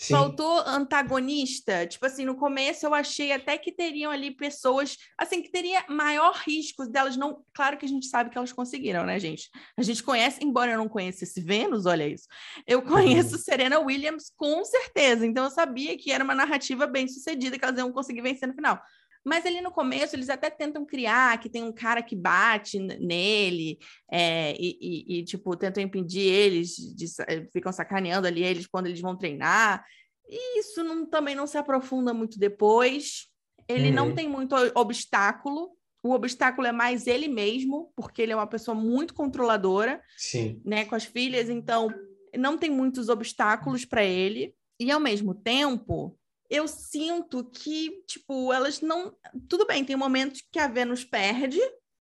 Sim. 0.00 0.14
Faltou 0.14 0.60
antagonista. 0.60 1.86
Tipo 1.86 2.06
assim, 2.06 2.24
no 2.24 2.34
começo 2.34 2.86
eu 2.86 2.94
achei 2.94 3.32
até 3.32 3.58
que 3.58 3.70
teriam 3.70 4.10
ali 4.10 4.30
pessoas, 4.30 4.96
assim, 5.18 5.42
que 5.42 5.50
teria 5.50 5.84
maior 5.90 6.34
risco 6.36 6.86
delas 6.86 7.18
não. 7.18 7.44
Claro 7.52 7.76
que 7.76 7.84
a 7.84 7.88
gente 7.88 8.06
sabe 8.06 8.30
que 8.30 8.38
elas 8.38 8.50
conseguiram, 8.50 9.04
né, 9.04 9.18
gente? 9.18 9.50
A 9.76 9.82
gente 9.82 10.02
conhece, 10.02 10.42
embora 10.42 10.72
eu 10.72 10.78
não 10.78 10.88
conhecesse 10.88 11.42
Vênus, 11.42 11.84
olha 11.84 12.08
isso. 12.08 12.26
Eu 12.66 12.80
conheço 12.80 13.32
uhum. 13.32 13.42
Serena 13.42 13.78
Williams 13.78 14.32
com 14.34 14.64
certeza. 14.64 15.26
Então 15.26 15.44
eu 15.44 15.50
sabia 15.50 15.98
que 15.98 16.10
era 16.10 16.24
uma 16.24 16.34
narrativa 16.34 16.86
bem 16.86 17.06
sucedida, 17.06 17.58
que 17.58 17.64
elas 17.66 17.76
iam 17.76 17.92
conseguir 17.92 18.22
vencer 18.22 18.48
no 18.48 18.54
final. 18.54 18.80
Mas 19.24 19.44
ali 19.44 19.60
no 19.60 19.70
começo 19.70 20.16
eles 20.16 20.30
até 20.30 20.48
tentam 20.48 20.84
criar 20.84 21.38
que 21.38 21.50
tem 21.50 21.62
um 21.62 21.72
cara 21.72 22.02
que 22.02 22.16
bate 22.16 22.78
nele 22.78 23.78
é, 24.10 24.56
e, 24.58 24.78
e, 24.80 25.18
e, 25.18 25.24
tipo, 25.24 25.54
tentam 25.56 25.82
impedir 25.82 26.22
eles, 26.22 26.76
de, 26.94 27.04
eh, 27.28 27.46
ficam 27.52 27.70
sacaneando 27.70 28.26
ali 28.26 28.42
eles 28.42 28.66
quando 28.66 28.86
eles 28.86 29.00
vão 29.00 29.16
treinar. 29.16 29.84
E 30.26 30.60
isso 30.60 30.82
não, 30.82 31.04
também 31.04 31.34
não 31.34 31.46
se 31.46 31.58
aprofunda 31.58 32.14
muito 32.14 32.38
depois. 32.38 33.26
Ele 33.68 33.88
uhum. 33.88 33.94
não 33.94 34.14
tem 34.14 34.28
muito 34.28 34.54
obstáculo. 34.74 35.70
O 36.02 36.12
obstáculo 36.12 36.66
é 36.66 36.72
mais 36.72 37.06
ele 37.06 37.28
mesmo, 37.28 37.92
porque 37.94 38.22
ele 38.22 38.32
é 38.32 38.36
uma 38.36 38.46
pessoa 38.46 38.74
muito 38.74 39.12
controladora, 39.12 40.02
Sim. 40.16 40.62
né, 40.64 40.86
com 40.86 40.94
as 40.94 41.04
filhas, 41.04 41.50
então 41.50 41.92
não 42.38 42.56
tem 42.56 42.70
muitos 42.70 43.10
obstáculos 43.10 43.84
para 43.84 44.02
ele. 44.02 44.54
E 44.78 44.90
ao 44.90 44.98
mesmo 44.98 45.34
tempo, 45.34 46.18
eu 46.50 46.66
sinto 46.66 47.44
que, 47.44 48.02
tipo, 48.08 48.52
elas 48.52 48.80
não. 48.80 49.14
Tudo 49.48 49.64
bem, 49.64 49.84
tem 49.84 49.94
momentos 49.94 50.42
que 50.50 50.58
a 50.58 50.66
Vênus 50.66 51.04
perde, 51.04 51.60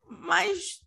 mas 0.07 0.81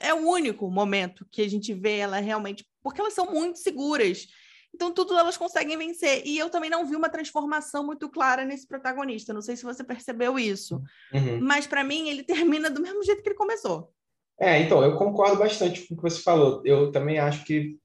é 0.00 0.12
o 0.12 0.28
único 0.28 0.68
momento 0.68 1.24
que 1.30 1.42
a 1.42 1.48
gente 1.48 1.72
vê 1.72 1.98
ela 1.98 2.18
realmente. 2.18 2.66
Porque 2.82 3.00
elas 3.00 3.14
são 3.14 3.32
muito 3.32 3.60
seguras. 3.60 4.26
Então, 4.74 4.92
tudo 4.92 5.16
elas 5.16 5.36
conseguem 5.36 5.78
vencer. 5.78 6.22
E 6.26 6.36
eu 6.36 6.50
também 6.50 6.68
não 6.68 6.84
vi 6.84 6.96
uma 6.96 7.08
transformação 7.08 7.86
muito 7.86 8.08
clara 8.08 8.44
nesse 8.44 8.66
protagonista. 8.66 9.32
Não 9.32 9.42
sei 9.42 9.56
se 9.56 9.64
você 9.64 9.82
percebeu 9.84 10.38
isso. 10.38 10.82
Uhum. 11.12 11.40
Mas, 11.40 11.66
para 11.66 11.84
mim, 11.84 12.08
ele 12.08 12.22
termina 12.22 12.68
do 12.68 12.82
mesmo 12.82 13.02
jeito 13.02 13.22
que 13.22 13.28
ele 13.28 13.36
começou. 13.36 13.92
É, 14.38 14.60
então, 14.60 14.82
eu 14.82 14.96
concordo 14.96 15.38
bastante 15.38 15.86
com 15.86 15.94
o 15.94 15.96
que 15.96 16.02
você 16.02 16.20
falou. 16.20 16.62
Eu 16.64 16.92
também 16.92 17.18
acho 17.18 17.44
que 17.44 17.78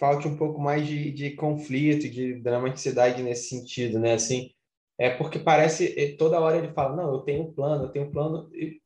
falta 0.00 0.26
um 0.26 0.36
pouco 0.36 0.58
mais 0.58 0.86
de, 0.86 1.12
de 1.12 1.32
conflito, 1.32 2.08
de 2.08 2.40
dramaticidade 2.40 3.22
nesse 3.22 3.50
sentido, 3.50 3.98
né? 3.98 4.14
Assim, 4.14 4.50
é 4.98 5.10
porque 5.10 5.38
parece 5.38 6.16
toda 6.18 6.40
hora 6.40 6.56
ele 6.56 6.72
fala, 6.72 6.96
não, 6.96 7.12
eu 7.12 7.18
tenho 7.20 7.42
um 7.42 7.52
plano, 7.52 7.84
eu 7.84 7.88
tenho 7.90 8.06
um 8.06 8.10
plano. 8.10 8.50
E, 8.54 8.80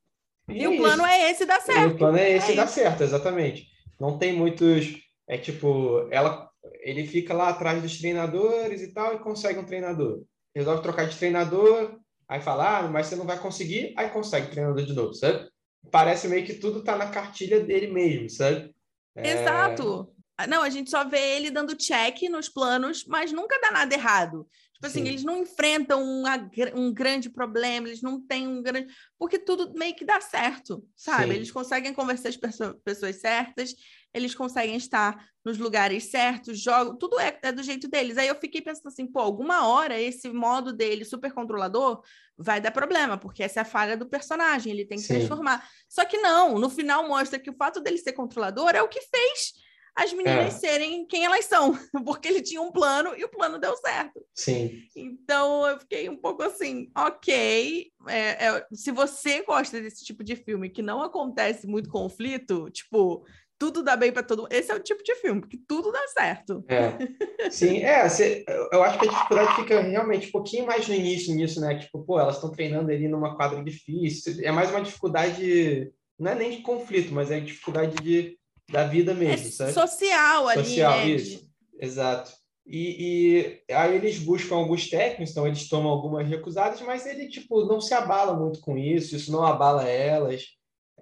e, 0.49 0.59
e 0.59 0.65
é 0.65 0.69
o 0.69 0.77
plano 0.77 1.07
é 1.07 1.31
esse 1.31 1.47
dar 1.47 1.61
certo. 1.61 1.81
E 1.81 1.95
o 1.95 1.97
plano 1.97 2.19
é 2.19 2.33
esse 2.33 2.53
é 2.53 2.57
dar 2.57 2.67
certo, 2.67 3.05
exatamente. 3.05 3.69
Não 4.01 4.19
tem 4.19 4.33
muitos. 4.37 5.03
É 5.29 5.39
tipo, 5.39 6.09
ela, 6.11 6.51
ele 6.81 7.07
fica 7.07 7.33
lá 7.33 7.51
atrás 7.51 7.81
dos 7.81 7.99
treinadores 7.99 8.83
e 8.83 8.93
tal 8.93 9.15
e 9.15 9.21
consegue 9.21 9.61
um 9.61 9.65
treinador. 9.65 10.25
Resolve 10.55 10.83
trocar 10.83 11.07
de 11.07 11.17
treinador, 11.17 11.97
aí 12.29 12.41
fala, 12.41 12.79
ah, 12.79 12.89
mas 12.89 13.07
você 13.07 13.17
não 13.17 13.25
vai 13.25 13.39
conseguir, 13.39 13.95
aí 13.97 14.11
consegue 14.11 14.51
treinador 14.51 14.85
de 14.85 14.93
novo, 14.93 15.15
sabe? 15.15 15.49
Parece 15.91 16.29
meio 16.29 16.45
que 16.45 16.55
tudo 16.55 16.83
tá 16.83 16.97
na 16.97 17.09
cartilha 17.09 17.61
dele 17.61 17.87
mesmo, 17.87 18.29
sabe? 18.29 18.75
É... 19.17 20.14
Exato. 20.39 20.51
Não, 20.51 20.63
a 20.63 20.71
gente 20.71 20.91
só 20.91 21.05
vê 21.05 21.37
ele 21.37 21.51
dando 21.51 21.77
check 21.77 22.23
nos 22.31 22.49
planos, 22.49 23.05
mas 23.07 23.33
nunca 23.33 23.59
dá 23.61 23.71
nada 23.71 23.95
errado. 23.95 24.47
Tipo 24.75 24.87
assim, 24.89 25.03
Sim. 25.03 25.09
eles 25.09 25.25
não 25.25 25.39
enfrentam 25.39 26.03
uma, 26.03 26.51
um 26.75 26.93
grande 26.93 27.31
problema, 27.31 27.89
eles 27.89 28.03
não 28.03 28.21
têm 28.21 28.47
um 28.47 28.63
grande. 28.63 28.93
Porque 29.19 29.39
tudo 29.39 29.73
meio 29.73 29.95
que 29.95 30.05
dá 30.05 30.21
certo, 30.21 30.85
sabe? 30.97 31.29
Sim. 31.29 31.35
Eles 31.35 31.51
conseguem 31.51 31.95
conversar 31.95 32.29
as 32.29 32.37
pessoas, 32.37 32.75
pessoas 32.85 33.17
certas, 33.17 33.75
eles 34.13 34.35
conseguem 34.35 34.77
estar 34.77 35.27
nos 35.45 35.59
lugares 35.59 36.11
certos, 36.11 36.61
jogam, 36.61 36.97
tudo 36.97 37.19
é, 37.19 37.39
é, 37.43 37.53
do 37.53 37.63
jeito 37.63 37.89
deles. 37.89 38.19
Aí 38.19 38.29
eu 38.29 38.35
fiquei 38.35 38.61
pensando 38.61 38.89
assim, 38.89 39.07
pô, 39.07 39.21
alguma 39.21 39.67
hora 39.69 39.99
esse 39.99 40.29
modo 40.29 40.73
dele 40.73 41.05
super 41.05 41.33
controlador 41.33 42.03
vai 42.37 42.61
dar 42.61 42.71
problema, 42.71 43.17
porque 43.17 43.43
essa 43.43 43.61
é 43.61 43.63
a 43.63 43.67
falha 43.67 43.97
do 43.97 44.07
personagem, 44.07 44.73
ele 44.73 44.85
tem 44.85 44.99
que 44.99 45.05
Sim. 45.05 45.15
transformar. 45.15 45.67
Só 45.89 46.05
que 46.05 46.19
não, 46.19 46.59
no 46.59 46.69
final 46.69 47.09
mostra 47.09 47.39
que 47.39 47.51
o 47.51 47.57
fato 47.57 47.81
dele 47.81 47.99
ser 47.99 48.13
controlador 48.13 48.71
é 48.75 48.83
o 48.83 48.89
que 48.89 49.01
fez 49.01 49.64
as 49.97 50.13
meninas 50.13 50.47
é. 50.55 50.59
serem 50.59 51.07
quem 51.07 51.25
elas 51.25 51.45
são, 51.45 51.73
porque 52.05 52.29
ele 52.29 52.43
tinha 52.43 52.61
um 52.61 52.73
plano 52.73 53.15
e 53.17 53.25
o 53.25 53.29
plano 53.29 53.59
deu 53.59 53.77
certo. 53.77 54.21
Sim. 54.35 54.83
Então 54.97 55.67
eu 55.67 55.79
fiquei 55.79 56.09
um 56.09 56.17
pouco 56.17 56.43
assim, 56.43 56.91
ok. 56.97 57.93
É, 58.09 58.47
é, 58.47 58.67
se 58.73 58.91
você 58.91 59.43
gosta 59.43 59.81
desse 59.81 60.05
tipo 60.05 60.25
de 60.25 60.35
filme 60.35 60.69
que 60.69 60.83
não 60.83 61.01
acontece 61.01 61.67
muito 61.67 61.89
conflito, 61.89 62.69
tipo, 62.71 63.25
tudo 63.59 63.83
dá 63.85 63.97
bem 63.97 64.13
para 64.13 64.23
todo 64.23 64.43
mundo. 64.43 64.53
Esse 64.53 64.73
é 64.73 64.75
o 64.75 64.83
tipo 64.83 65.03
de 65.03 65.15
filme, 65.15 65.47
que 65.47 65.57
tudo 65.57 65.93
dá 65.93 66.07
certo. 66.09 66.65
É. 66.69 67.51
Sim, 67.51 67.79
é, 67.79 68.09
cê, 68.09 68.45
eu 68.73 68.83
acho 68.83 68.99
que 68.99 69.07
a 69.07 69.11
dificuldade 69.11 69.57
fica 69.57 69.81
realmente 69.81 70.29
um 70.29 70.33
pouquinho 70.33 70.67
mais 70.67 70.89
no 70.89 70.95
início 70.95 71.35
nisso, 71.35 71.61
né? 71.61 71.79
Tipo, 71.79 72.05
pô, 72.05 72.19
elas 72.19 72.35
estão 72.35 72.51
treinando 72.51 72.91
ali 72.91 73.07
numa 73.07 73.37
quadra 73.37 73.63
difícil. 73.63 74.35
É 74.43 74.51
mais 74.51 74.71
uma 74.71 74.83
dificuldade, 74.83 75.93
não 76.19 76.33
é 76.33 76.35
nem 76.35 76.51
de 76.51 76.63
conflito, 76.63 77.15
mas 77.15 77.31
é 77.31 77.39
dificuldade 77.39 77.95
de 78.03 78.37
da 78.71 78.85
vida 78.87 79.13
é 79.13 79.15
mesmo, 79.15 79.49
é 79.49 79.51
sabe? 79.51 79.73
Social 79.73 80.49
ali, 80.49 80.65
Social, 80.65 80.99
né? 80.99 81.09
isso. 81.09 81.51
Exato. 81.81 82.33
E, 82.67 83.61
e, 83.69 83.75
aí 83.75 83.95
eles 83.95 84.19
buscam 84.19 84.57
alguns 84.57 84.89
técnicos, 84.89 85.31
então 85.31 85.47
eles 85.47 85.69
tomam 85.69 85.91
algumas 85.91 86.27
recusadas, 86.27 86.81
mas 86.81 87.05
ele, 87.05 87.29
tipo, 87.29 87.67
não 87.67 87.81
se 87.81 87.93
abala 87.93 88.35
muito 88.35 88.61
com 88.61 88.79
isso, 88.79 89.15
isso 89.15 89.31
não 89.31 89.45
abala 89.45 89.87
elas. 89.87 90.47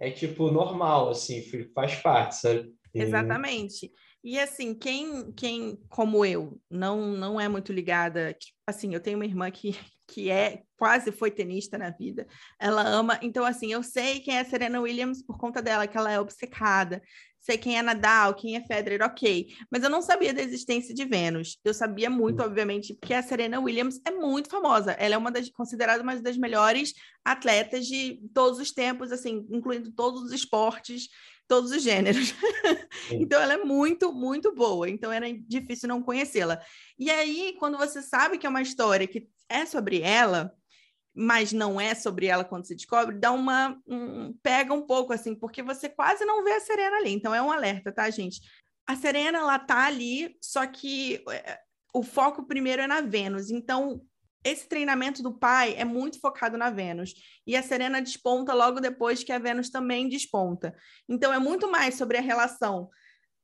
É, 0.01 0.11
tipo, 0.11 0.51
normal, 0.51 1.11
assim, 1.11 1.45
faz 1.73 1.95
parte, 1.97 2.37
sabe? 2.37 2.73
Exatamente. 2.93 3.93
E 4.25 4.39
assim, 4.39 4.75
quem, 4.75 5.33
quem 5.33 5.77
como 5.89 6.25
eu, 6.25 6.61
não 6.71 7.09
não 7.17 7.41
é 7.41 7.49
muito 7.49 7.73
ligada, 7.73 8.37
assim, 8.67 8.95
eu 8.95 9.01
tenho 9.01 9.19
uma 9.19 9.25
irmã 9.25 9.51
que, 9.51 9.73
que 10.07 10.31
é 10.31 10.63
quase 10.77 11.11
foi 11.11 11.31
tenista 11.31 11.77
na 11.77 11.91
vida. 11.91 12.27
Ela 12.61 12.83
ama, 12.83 13.19
então 13.23 13.45
assim, 13.45 13.73
eu 13.73 13.83
sei 13.83 14.21
quem 14.21 14.37
é 14.37 14.45
Serena 14.45 14.81
Williams 14.81 15.25
por 15.25 15.39
conta 15.39 15.61
dela, 15.61 15.87
que 15.87 15.97
ela 15.97 16.13
é 16.13 16.21
obcecada. 16.21 17.03
Sei 17.43 17.59
quem 17.59 17.77
é 17.77 17.83
Nadal, 17.83 18.35
quem 18.35 18.55
é 18.55 18.61
Federer, 18.61 19.03
ok. 19.03 19.49
Mas 19.69 19.83
eu 19.83 19.91
não 19.91 20.01
sabia 20.01 20.33
da 20.33 20.41
existência 20.41 20.95
de 20.95 21.05
Vênus. 21.05 21.59
Eu 21.65 21.75
sabia 21.75 22.09
muito, 22.09 22.41
hum. 22.41 22.47
obviamente, 22.47 22.95
porque 22.95 23.13
a 23.13 23.23
Serena 23.23 23.61
Williams 23.61 24.01
é 24.07 24.13
muito 24.13 24.49
famosa. 24.49 24.93
Ela 24.93 25.17
é 25.17 25.19
uma 25.19 25.31
das 25.31 25.51
considerada 25.51 26.03
uma 26.05 26.15
das 26.23 26.37
melhores 26.37 26.95
atletas 27.25 27.87
de 27.87 28.21
todos 28.33 28.61
os 28.61 28.71
tempos, 28.71 29.11
assim, 29.11 29.45
incluindo 29.51 29.91
todos 29.91 30.23
os 30.23 30.33
esportes 30.33 31.09
todos 31.49 31.71
os 31.71 31.83
gêneros. 31.83 32.33
então 33.13 33.39
ela 33.39 33.55
é 33.55 33.59
muito, 33.59 34.11
muito 34.11 34.55
boa. 34.55 34.89
Então 34.89 35.13
era 35.13 35.27
difícil 35.47 35.87
não 35.87 36.03
conhecê-la. 36.03 36.59
E 36.99 37.11
aí, 37.11 37.55
quando 37.59 37.77
você 37.77 38.01
sabe 38.01 38.39
que 38.39 38.47
é 38.47 38.49
uma 38.49 38.63
história 38.63 39.07
que 39.07 39.29
é 39.51 39.67
sobre 39.67 40.01
ela, 40.01 40.51
mas 41.15 41.53
não 41.53 41.81
é 41.81 41.95
sobre 41.95 42.27
ela 42.27 42.45
quando 42.45 42.67
se 42.67 42.75
descobre, 42.75 43.19
dá 43.19 43.33
uma 43.33 43.79
um, 43.87 44.33
pega 44.43 44.73
um 44.73 44.83
pouco 44.83 45.13
assim, 45.13 45.35
porque 45.35 45.63
você 45.63 45.89
quase 45.89 46.25
não 46.25 46.43
vê 46.43 46.53
a 46.53 46.61
Serena 46.61 46.97
ali. 46.97 47.13
Então 47.13 47.35
é 47.35 47.43
um 47.43 47.53
alerta, 47.53 47.93
tá, 47.93 48.09
gente? 48.11 48.41
A 48.87 48.97
Serena 48.97 49.39
ela 49.39 49.59
tá 49.59 49.87
ali, 49.87 50.37
só 50.41 50.67
que 50.67 51.23
é, 51.31 51.59
o 51.95 52.03
foco 52.03 52.47
primeiro 52.47 52.83
é 52.83 52.87
na 52.87 53.01
Vênus. 53.01 53.51
Então 53.51 54.01
esse 54.45 54.69
treinamento 54.69 55.23
do 55.23 55.33
pai 55.33 55.75
é 55.77 55.85
muito 55.85 56.21
focado 56.21 56.59
na 56.59 56.71
Vênus. 56.71 57.15
E 57.47 57.57
a 57.57 57.63
Serena 57.63 58.03
desponta 58.03 58.53
logo 58.53 58.81
depois 58.81 59.23
que 59.23 59.33
a 59.33 59.39
Vênus 59.39 59.71
também 59.71 60.09
desponta. 60.09 60.75
Então, 61.09 61.33
é 61.33 61.39
muito 61.39 61.71
mais 61.71 61.95
sobre 61.95 62.19
a 62.19 62.21
relação 62.21 62.91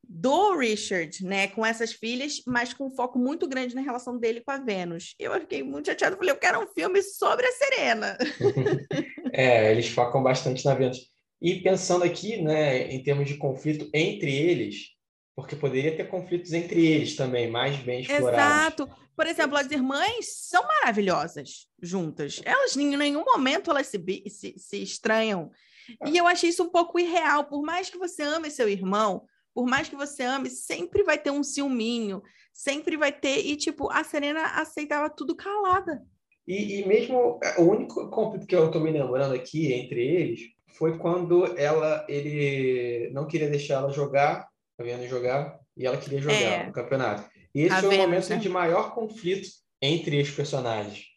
do 0.09 0.57
Richard, 0.57 1.23
né, 1.23 1.49
com 1.49 1.65
essas 1.65 1.93
filhas, 1.93 2.41
mas 2.47 2.73
com 2.73 2.87
um 2.87 2.91
foco 2.91 3.19
muito 3.19 3.47
grande 3.47 3.75
na 3.75 3.83
relação 3.83 4.19
dele 4.19 4.41
com 4.41 4.51
a 4.51 4.57
Vênus. 4.57 5.15
Eu 5.19 5.39
fiquei 5.41 5.63
muito 5.63 5.87
chateada, 5.87 6.17
falei, 6.17 6.31
eu 6.31 6.39
quero 6.39 6.61
um 6.61 6.67
filme 6.67 7.03
sobre 7.03 7.47
a 7.47 7.53
Serena. 7.53 8.19
é, 9.33 9.71
eles 9.71 9.89
focam 9.89 10.23
bastante 10.23 10.65
na 10.65 10.75
Vênus. 10.75 10.99
E 11.43 11.61
pensando 11.61 12.05
aqui, 12.05 12.41
né, 12.41 12.91
em 12.91 13.03
termos 13.03 13.29
de 13.29 13.37
conflito 13.37 13.89
entre 13.93 14.35
eles, 14.35 14.89
porque 15.37 15.55
poderia 15.55 15.95
ter 15.95 16.09
conflitos 16.09 16.53
entre 16.53 16.85
eles 16.85 17.15
também, 17.15 17.49
mais 17.49 17.77
bem 17.77 18.01
explorados. 18.01 18.35
Exato. 18.35 18.91
Por 19.15 19.27
exemplo, 19.27 19.57
as 19.57 19.71
irmãs 19.71 20.27
são 20.49 20.65
maravilhosas 20.67 21.69
juntas. 21.83 22.41
Elas, 22.45 22.77
em 22.77 22.97
nenhum 22.97 23.25
momento, 23.25 23.71
elas 23.71 23.89
se, 23.89 24.03
se, 24.29 24.55
se 24.57 24.83
estranham. 24.83 25.51
E 26.07 26.17
eu 26.17 26.27
achei 26.27 26.51
isso 26.51 26.63
um 26.63 26.71
pouco 26.71 26.99
irreal. 26.99 27.45
Por 27.45 27.63
mais 27.63 27.91
que 27.91 27.99
você 27.99 28.23
ame 28.23 28.51
seu 28.51 28.69
irmão, 28.69 29.27
por 29.55 29.67
mais 29.67 29.89
que 29.89 29.97
você 29.97 30.23
ame, 30.23 30.51
sempre 30.51 31.03
vai 31.03 31.19
ter 31.19 31.31
um 31.31 31.43
ciúminho, 31.43 32.23
sempre 32.53 32.97
vai 32.97 33.13
ter. 33.13 33.45
E, 33.45 33.57
tipo, 33.57 33.91
a 33.91 34.05
Serena 34.05 34.43
aceitava 34.61 35.11
tudo 35.11 35.35
calada. 35.37 36.03
E, 36.47 36.81
e 36.81 36.87
mesmo 36.87 37.39
o 37.59 37.63
único 37.63 38.09
conflito 38.11 38.47
que 38.47 38.57
eu 38.57 38.67
estou 38.67 38.81
me 38.81 38.91
lembrando 38.91 39.35
aqui 39.35 39.73
entre 39.73 40.01
eles 40.01 40.41
foi 40.79 40.97
quando 40.97 41.59
ela 41.59 42.07
ele 42.09 43.11
não 43.13 43.27
queria 43.27 43.51
deixar 43.51 43.75
ela 43.75 43.93
jogar, 43.93 44.49
tá 44.77 44.85
vendo 44.85 45.07
jogar, 45.07 45.59
e 45.77 45.85
ela 45.87 45.97
queria 45.97 46.21
jogar 46.21 46.35
é. 46.35 46.67
no 46.67 46.73
campeonato. 46.73 47.29
E 47.55 47.63
esse 47.63 47.81
foi 47.81 47.97
o 47.97 47.99
momento 47.99 48.29
né? 48.31 48.37
de 48.37 48.49
maior 48.49 48.95
conflito 48.95 49.49
entre 49.83 50.21
os 50.21 50.31
personagens. 50.31 51.08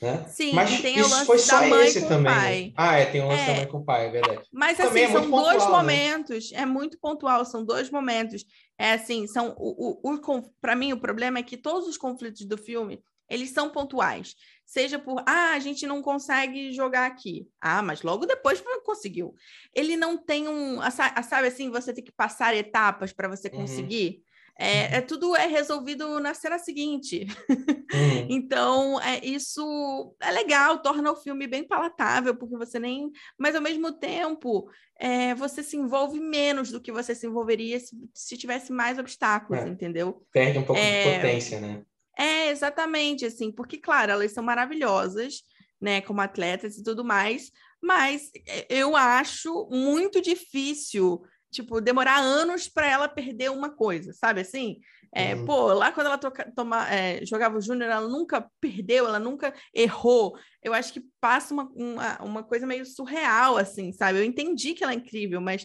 Né? 0.00 0.24
Sim, 0.28 0.54
Mas 0.54 0.80
tem 0.80 0.98
isso 0.98 1.08
o 1.08 1.10
lance 1.10 1.26
foi 1.26 1.38
só 1.38 1.60
da 1.60 1.66
mãe 1.66 1.86
esse 1.86 2.00
com 2.00 2.08
também. 2.08 2.32
O 2.32 2.34
né? 2.34 2.40
pai. 2.40 2.72
Ah, 2.74 2.96
é, 2.96 3.04
tem 3.04 3.20
o 3.20 3.28
lance 3.28 3.42
é. 3.42 3.46
da 3.46 3.54
mãe 3.54 3.66
com 3.66 3.78
o 3.78 3.84
pai, 3.84 4.06
é 4.06 4.10
verdade. 4.10 4.42
Mas 4.50 4.76
também 4.78 5.04
assim, 5.04 5.14
é 5.14 5.20
são 5.20 5.30
dois 5.30 5.62
pontual, 5.62 5.70
né? 5.70 5.76
momentos, 5.76 6.50
né? 6.52 6.58
é 6.58 6.66
muito 6.66 6.98
pontual, 6.98 7.44
são 7.44 7.64
dois 7.64 7.90
momentos. 7.90 8.44
É 8.78 8.92
assim, 8.92 9.26
são 9.26 9.54
o, 9.58 10.00
o, 10.02 10.14
o 10.14 10.42
para 10.58 10.74
mim 10.74 10.94
o 10.94 11.00
problema 11.00 11.38
é 11.38 11.42
que 11.42 11.56
todos 11.58 11.86
os 11.86 11.98
conflitos 11.98 12.46
do 12.46 12.56
filme, 12.56 13.02
eles 13.28 13.50
são 13.50 13.68
pontuais. 13.68 14.34
Seja 14.64 14.98
por, 14.98 15.22
ah, 15.26 15.52
a 15.52 15.58
gente 15.58 15.86
não 15.86 16.00
consegue 16.00 16.72
jogar 16.72 17.06
aqui. 17.06 17.46
Ah, 17.60 17.82
mas 17.82 18.02
logo 18.02 18.24
depois 18.24 18.62
conseguiu. 18.84 19.34
Ele 19.74 19.96
não 19.96 20.16
tem 20.16 20.48
um, 20.48 20.78
sabe 20.90 21.48
assim, 21.48 21.70
você 21.70 21.92
tem 21.92 22.02
que 22.02 22.12
passar 22.12 22.54
etapas 22.56 23.12
para 23.12 23.28
você 23.28 23.48
uhum. 23.48 23.60
conseguir. 23.60 24.16
Uhum. 24.16 24.29
É, 24.60 24.98
é, 24.98 25.00
tudo 25.00 25.34
é 25.34 25.46
resolvido 25.46 26.20
na 26.20 26.34
cena 26.34 26.58
seguinte. 26.58 27.26
Uhum. 27.48 28.26
então, 28.28 29.00
é, 29.00 29.18
isso 29.24 30.14
é 30.20 30.30
legal, 30.30 30.82
torna 30.82 31.10
o 31.10 31.16
filme 31.16 31.46
bem 31.46 31.66
palatável, 31.66 32.36
porque 32.36 32.58
você 32.58 32.78
nem. 32.78 33.10
Mas, 33.38 33.56
ao 33.56 33.62
mesmo 33.62 33.90
tempo, 33.90 34.70
é, 34.98 35.34
você 35.34 35.62
se 35.62 35.78
envolve 35.78 36.20
menos 36.20 36.70
do 36.70 36.78
que 36.78 36.92
você 36.92 37.14
se 37.14 37.26
envolveria 37.26 37.80
se, 37.80 37.96
se 38.12 38.36
tivesse 38.36 38.70
mais 38.70 38.98
obstáculos, 38.98 39.62
é. 39.62 39.66
entendeu? 39.66 40.26
Perde 40.30 40.58
um 40.58 40.62
pouco 40.62 40.78
de 40.78 40.86
é, 40.86 41.16
potência, 41.16 41.58
né? 41.58 41.82
É, 42.18 42.50
exatamente, 42.50 43.24
assim, 43.24 43.50
porque, 43.50 43.78
claro, 43.78 44.12
elas 44.12 44.32
são 44.32 44.44
maravilhosas, 44.44 45.42
né, 45.80 46.02
como 46.02 46.20
atletas 46.20 46.76
e 46.76 46.82
tudo 46.82 47.02
mais, 47.02 47.50
mas 47.82 48.30
é, 48.46 48.66
eu 48.68 48.94
acho 48.94 49.66
muito 49.70 50.20
difícil 50.20 51.22
tipo, 51.50 51.80
demorar 51.80 52.20
anos 52.20 52.68
para 52.68 52.88
ela 52.88 53.08
perder 53.08 53.50
uma 53.50 53.70
coisa, 53.70 54.12
sabe 54.12 54.40
assim? 54.40 54.80
É, 55.12 55.34
uhum. 55.34 55.44
Pô, 55.44 55.72
lá 55.72 55.90
quando 55.90 56.06
ela 56.06 56.18
toca, 56.18 56.50
toma, 56.54 56.88
é, 56.88 57.24
jogava 57.26 57.58
o 57.58 57.60
Júnior, 57.60 57.90
ela 57.90 58.08
nunca 58.08 58.48
perdeu, 58.60 59.06
ela 59.06 59.18
nunca 59.18 59.52
errou. 59.74 60.36
Eu 60.62 60.72
acho 60.72 60.92
que 60.92 61.02
passa 61.20 61.52
uma, 61.52 61.68
uma, 61.74 62.22
uma 62.22 62.42
coisa 62.44 62.66
meio 62.66 62.86
surreal, 62.86 63.56
assim, 63.56 63.92
sabe? 63.92 64.20
Eu 64.20 64.24
entendi 64.24 64.72
que 64.72 64.84
ela 64.84 64.92
é 64.92 64.96
incrível, 64.96 65.40
mas 65.40 65.64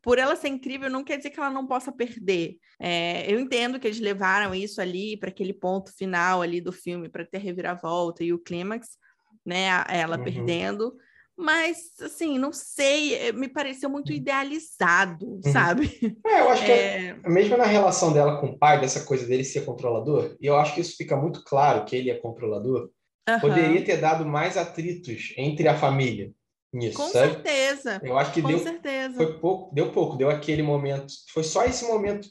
por 0.00 0.18
ela 0.18 0.36
ser 0.36 0.48
incrível 0.48 0.88
não 0.88 1.02
quer 1.02 1.16
dizer 1.16 1.30
que 1.30 1.40
ela 1.40 1.50
não 1.50 1.66
possa 1.66 1.90
perder. 1.90 2.56
É, 2.78 3.32
eu 3.32 3.40
entendo 3.40 3.80
que 3.80 3.86
eles 3.86 3.98
levaram 3.98 4.54
isso 4.54 4.80
ali 4.80 5.16
para 5.16 5.30
aquele 5.30 5.52
ponto 5.52 5.92
final 5.96 6.42
ali 6.42 6.60
do 6.60 6.72
filme, 6.72 7.08
para 7.08 7.24
ter 7.24 7.38
reviravolta 7.38 8.22
e 8.22 8.32
o 8.32 8.38
clímax, 8.38 8.98
né? 9.44 9.66
Ela 9.88 10.18
uhum. 10.18 10.24
perdendo. 10.24 10.94
Mas, 11.36 11.78
assim, 12.00 12.38
não 12.38 12.52
sei, 12.52 13.14
eh, 13.14 13.32
me 13.32 13.48
pareceu 13.48 13.90
muito 13.90 14.10
uhum. 14.10 14.16
idealizado, 14.16 15.26
uhum. 15.26 15.52
sabe? 15.52 15.90
É, 16.24 16.40
eu 16.40 16.48
acho 16.48 16.64
que 16.64 16.70
é... 16.70 17.16
mesmo 17.26 17.56
na 17.56 17.64
relação 17.64 18.12
dela 18.12 18.40
com 18.40 18.46
o 18.46 18.58
pai, 18.58 18.80
dessa 18.80 19.04
coisa 19.04 19.26
dele 19.26 19.42
ser 19.42 19.64
controlador, 19.64 20.36
e 20.40 20.46
eu 20.46 20.56
acho 20.56 20.74
que 20.74 20.80
isso 20.80 20.96
fica 20.96 21.16
muito 21.16 21.42
claro 21.42 21.84
que 21.84 21.96
ele 21.96 22.08
é 22.08 22.14
controlador, 22.14 22.88
uhum. 23.28 23.40
poderia 23.40 23.84
ter 23.84 23.96
dado 23.96 24.24
mais 24.24 24.56
atritos 24.56 25.34
entre 25.36 25.66
a 25.66 25.76
família 25.76 26.32
nisso, 26.72 26.96
Com 26.96 27.08
sabe? 27.08 27.32
certeza. 27.32 28.00
Eu 28.02 28.18
acho 28.18 28.32
que 28.32 28.42
com 28.42 28.48
deu, 28.48 28.58
certeza. 28.58 29.16
Foi 29.16 29.38
pouco, 29.38 29.74
deu 29.74 29.92
pouco, 29.92 30.16
deu 30.16 30.28
aquele 30.28 30.62
momento, 30.62 31.12
foi 31.32 31.44
só 31.44 31.64
esse 31.64 31.84
momento 31.84 32.28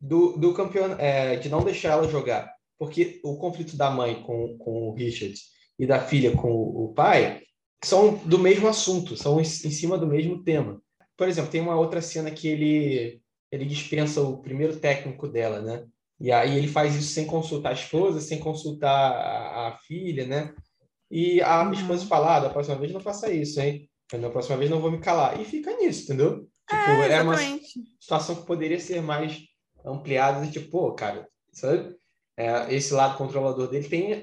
do, 0.00 0.36
do 0.36 0.54
campeão, 0.54 0.94
é, 0.98 1.36
de 1.36 1.48
não 1.48 1.64
deixar 1.64 1.92
ela 1.92 2.08
jogar, 2.08 2.50
porque 2.78 3.20
o 3.24 3.36
conflito 3.36 3.76
da 3.76 3.90
mãe 3.90 4.22
com, 4.22 4.56
com 4.58 4.88
o 4.88 4.94
Richard 4.94 5.34
e 5.78 5.86
da 5.86 6.00
filha 6.00 6.32
com 6.32 6.50
o 6.50 6.92
pai 6.94 7.42
são 7.84 8.16
do 8.24 8.38
mesmo 8.38 8.68
assunto, 8.68 9.16
são 9.16 9.40
em 9.40 9.44
cima 9.44 9.98
do 9.98 10.06
mesmo 10.06 10.42
tema. 10.42 10.80
Por 11.16 11.28
exemplo, 11.28 11.50
tem 11.50 11.60
uma 11.60 11.76
outra 11.76 12.02
cena 12.02 12.30
que 12.30 12.48
ele 12.48 13.20
ele 13.50 13.64
dispensa 13.64 14.20
o 14.20 14.38
primeiro 14.38 14.76
técnico 14.76 15.28
dela, 15.28 15.60
né? 15.60 15.86
E 16.18 16.32
aí 16.32 16.56
ele 16.56 16.68
faz 16.68 16.94
isso 16.94 17.12
sem 17.12 17.26
consultar 17.26 17.70
a 17.70 17.74
esposa, 17.74 18.20
sem 18.20 18.38
consultar 18.38 19.12
a, 19.12 19.68
a 19.68 19.78
filha, 19.78 20.26
né? 20.26 20.54
E 21.10 21.40
a 21.40 21.62
uhum. 21.62 21.72
esposa 21.72 22.06
fala, 22.06 22.36
ah, 22.36 22.40
da 22.40 22.50
próxima 22.50 22.76
vez 22.76 22.92
não 22.92 23.00
faça 23.00 23.30
isso, 23.30 23.60
hein? 23.60 23.88
Da 24.12 24.30
próxima 24.30 24.56
vez 24.56 24.70
não 24.70 24.80
vou 24.80 24.90
me 24.90 24.98
calar. 24.98 25.40
E 25.40 25.44
fica 25.44 25.76
nisso, 25.76 26.04
entendeu? 26.04 26.48
Tipo, 26.68 27.02
é, 27.02 27.12
é 27.12 27.22
uma 27.22 27.36
situação 28.00 28.34
que 28.36 28.46
poderia 28.46 28.80
ser 28.80 29.00
mais 29.00 29.38
ampliada, 29.84 30.46
tipo, 30.48 30.70
pô, 30.70 30.92
cara, 30.94 31.28
sabe? 31.52 31.94
É, 32.36 32.74
esse 32.74 32.92
lado 32.92 33.16
controlador 33.16 33.68
dele 33.68 33.88
tem 33.88 34.22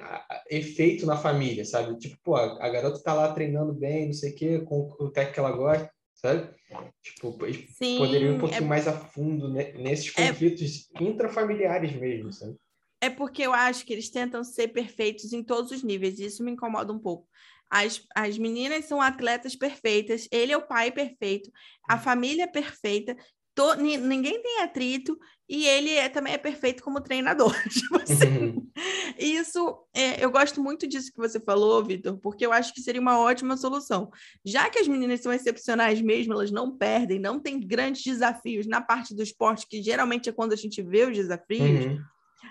efeito 0.50 1.06
na 1.06 1.18
família, 1.18 1.66
sabe? 1.66 1.98
Tipo, 1.98 2.16
pô, 2.22 2.36
a, 2.36 2.70
garota 2.70 3.02
tá 3.02 3.14
lá 3.14 3.34
treinando 3.34 3.74
bem, 3.74 4.06
não 4.06 4.14
sei 4.14 4.32
o 4.32 4.36
quê, 4.36 4.60
com 4.60 4.96
o 5.00 5.10
técnico 5.10 5.34
que 5.34 5.40
ela 5.40 5.52
gosta, 5.52 5.92
sabe? 6.14 6.54
Tipo, 7.02 7.36
Sim, 7.76 7.98
poderia 7.98 8.28
ir 8.28 8.32
um 8.32 8.40
pouquinho 8.40 8.66
é... 8.66 8.68
mais 8.68 8.88
a 8.88 8.94
fundo 8.94 9.52
né, 9.52 9.72
nesses 9.74 10.16
é 10.16 10.28
conflitos 10.28 10.90
é... 10.96 11.04
intrafamiliares 11.04 11.92
mesmo, 11.94 12.32
sabe? 12.32 12.56
É 13.02 13.10
porque 13.10 13.42
eu 13.42 13.52
acho 13.52 13.86
que 13.86 13.92
eles 13.92 14.10
tentam 14.10 14.44
ser 14.44 14.70
perfeitos 14.70 15.34
em 15.34 15.44
todos 15.44 15.72
os 15.72 15.84
níveis, 15.84 16.20
e 16.20 16.26
isso 16.26 16.44
me 16.44 16.52
incomoda 16.52 16.94
um 16.94 17.00
pouco. 17.00 17.28
As, 17.70 18.04
as 18.16 18.38
meninas 18.38 18.86
são 18.86 19.02
atletas 19.02 19.56
perfeitas, 19.56 20.28
ele 20.32 20.52
é 20.52 20.58
o 20.58 20.68
pai 20.68 20.92
perfeito, 20.92 21.52
a 21.90 21.96
hum. 21.96 22.00
família 22.00 22.44
é 22.44 22.48
perfeita, 22.48 23.18
to, 23.56 23.76
ninguém 23.76 24.42
tem 24.42 24.62
atrito 24.62 25.18
e 25.48 25.66
ele 25.68 25.92
é, 25.92 26.10
também 26.10 26.34
é 26.34 26.38
perfeito 26.38 26.84
como 26.84 27.02
treinador. 27.02 27.54
tipo 27.70 28.02
assim. 28.02 28.26
Uhum. 28.26 28.72
Isso, 29.18 29.86
é, 29.94 30.24
eu 30.24 30.32
gosto 30.32 30.62
muito 30.62 30.88
disso 30.88 31.12
que 31.12 31.20
você 31.20 31.40
falou, 31.40 31.84
Vitor, 31.84 32.18
porque 32.18 32.46
eu 32.46 32.52
acho 32.52 32.74
que 32.74 32.82
seria 32.82 33.02
uma 33.02 33.20
ótima 33.20 33.56
solução. 33.58 34.10
Já 34.44 34.70
que 34.70 34.80
as 34.80 34.88
meninas 34.88 35.22
são 35.22 35.32
excepcionais 35.32 36.02
mesmo, 36.02 36.34
elas 36.34 36.52
não 36.52 36.76
perdem, 36.76 37.20
não 37.20 37.40
tem 37.40 37.60
grandes 37.60 38.04
desafios 38.04 38.66
na 38.66 38.82
parte 38.82 39.14
do 39.14 39.22
esporte, 39.22 39.68
que 39.68 39.82
geralmente 39.82 40.30
é 40.30 40.32
quando 40.32 40.54
a 40.54 40.58
gente 40.58 40.82
vê 40.82 41.06
os 41.06 41.16
desafios, 41.16 41.86
uhum. 41.86 42.02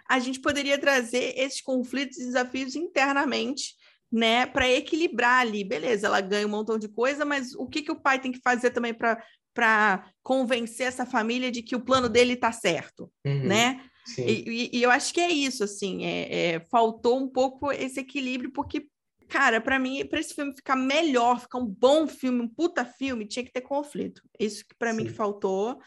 a 0.08 0.18
gente 0.18 0.40
poderia 0.40 0.78
trazer 0.78 1.34
esses 1.36 1.60
conflitos 1.60 2.18
e 2.18 2.26
desafios 2.26 2.76
internamente 2.76 3.74
né, 4.12 4.44
para 4.44 4.70
equilibrar 4.70 5.40
ali. 5.40 5.64
Beleza, 5.64 6.06
ela 6.06 6.20
ganha 6.20 6.46
um 6.46 6.50
montão 6.50 6.78
de 6.78 6.88
coisa, 6.88 7.24
mas 7.24 7.54
o 7.54 7.66
que, 7.66 7.80
que 7.80 7.90
o 7.90 8.00
pai 8.00 8.20
tem 8.20 8.30
que 8.30 8.40
fazer 8.44 8.70
também 8.70 8.92
para 8.92 9.20
para 9.54 10.10
convencer 10.22 10.86
essa 10.86 11.04
família 11.04 11.50
de 11.50 11.62
que 11.62 11.76
o 11.76 11.80
plano 11.80 12.08
dele 12.08 12.34
está 12.34 12.52
certo, 12.52 13.10
uhum, 13.24 13.44
né? 13.44 13.84
E, 14.18 14.70
e, 14.72 14.78
e, 14.78 14.82
eu 14.82 14.90
acho 14.90 15.14
que 15.14 15.20
é 15.20 15.30
isso, 15.30 15.62
assim, 15.62 16.04
é, 16.04 16.54
é, 16.54 16.60
faltou 16.60 17.18
um 17.18 17.28
pouco 17.28 17.70
esse 17.70 18.00
equilíbrio, 18.00 18.52
porque, 18.52 18.88
cara, 19.28 19.60
para 19.60 19.78
mim, 19.78 20.04
para 20.06 20.18
esse 20.18 20.34
filme 20.34 20.52
ficar 20.54 20.74
melhor, 20.74 21.40
ficar 21.40 21.58
um 21.58 21.66
bom 21.66 22.08
filme, 22.08 22.40
um 22.40 22.48
puta 22.48 22.84
filme, 22.84 23.26
tinha 23.26 23.44
que 23.44 23.52
ter 23.52 23.60
conflito. 23.60 24.20
Isso 24.40 24.64
que 24.66 24.74
para 24.76 24.92
mim 24.92 25.08
faltou 25.08 25.78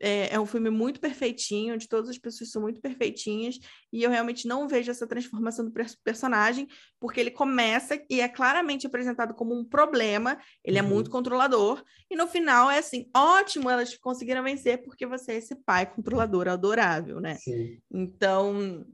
é, 0.00 0.34
é, 0.34 0.40
um 0.40 0.46
filme 0.46 0.70
muito 0.70 1.00
perfeitinho, 1.00 1.74
onde 1.74 1.88
todas 1.88 2.10
as 2.10 2.18
pessoas 2.18 2.50
são 2.50 2.62
muito 2.62 2.80
perfeitinhas, 2.80 3.58
e 3.92 4.02
eu 4.02 4.10
realmente 4.10 4.46
não 4.46 4.68
vejo 4.68 4.90
essa 4.90 5.06
transformação 5.06 5.64
do 5.64 5.72
personagem, 6.04 6.68
porque 7.00 7.20
ele 7.20 7.30
começa 7.30 8.00
e 8.08 8.20
é 8.20 8.28
claramente 8.28 8.86
apresentado 8.86 9.34
como 9.34 9.54
um 9.54 9.64
problema, 9.64 10.38
ele 10.64 10.80
uhum. 10.80 10.86
é 10.86 10.88
muito 10.88 11.10
controlador, 11.10 11.82
e 12.10 12.16
no 12.16 12.26
final 12.26 12.70
é 12.70 12.78
assim, 12.78 13.08
ótimo, 13.14 13.70
elas 13.70 13.96
conseguiram 13.96 14.42
vencer 14.42 14.82
porque 14.82 15.06
você 15.06 15.32
é 15.32 15.36
esse 15.36 15.54
pai 15.54 15.86
controlador 15.86 16.48
adorável, 16.48 17.20
né? 17.20 17.36
Sim. 17.36 17.78
Então, 17.90 18.86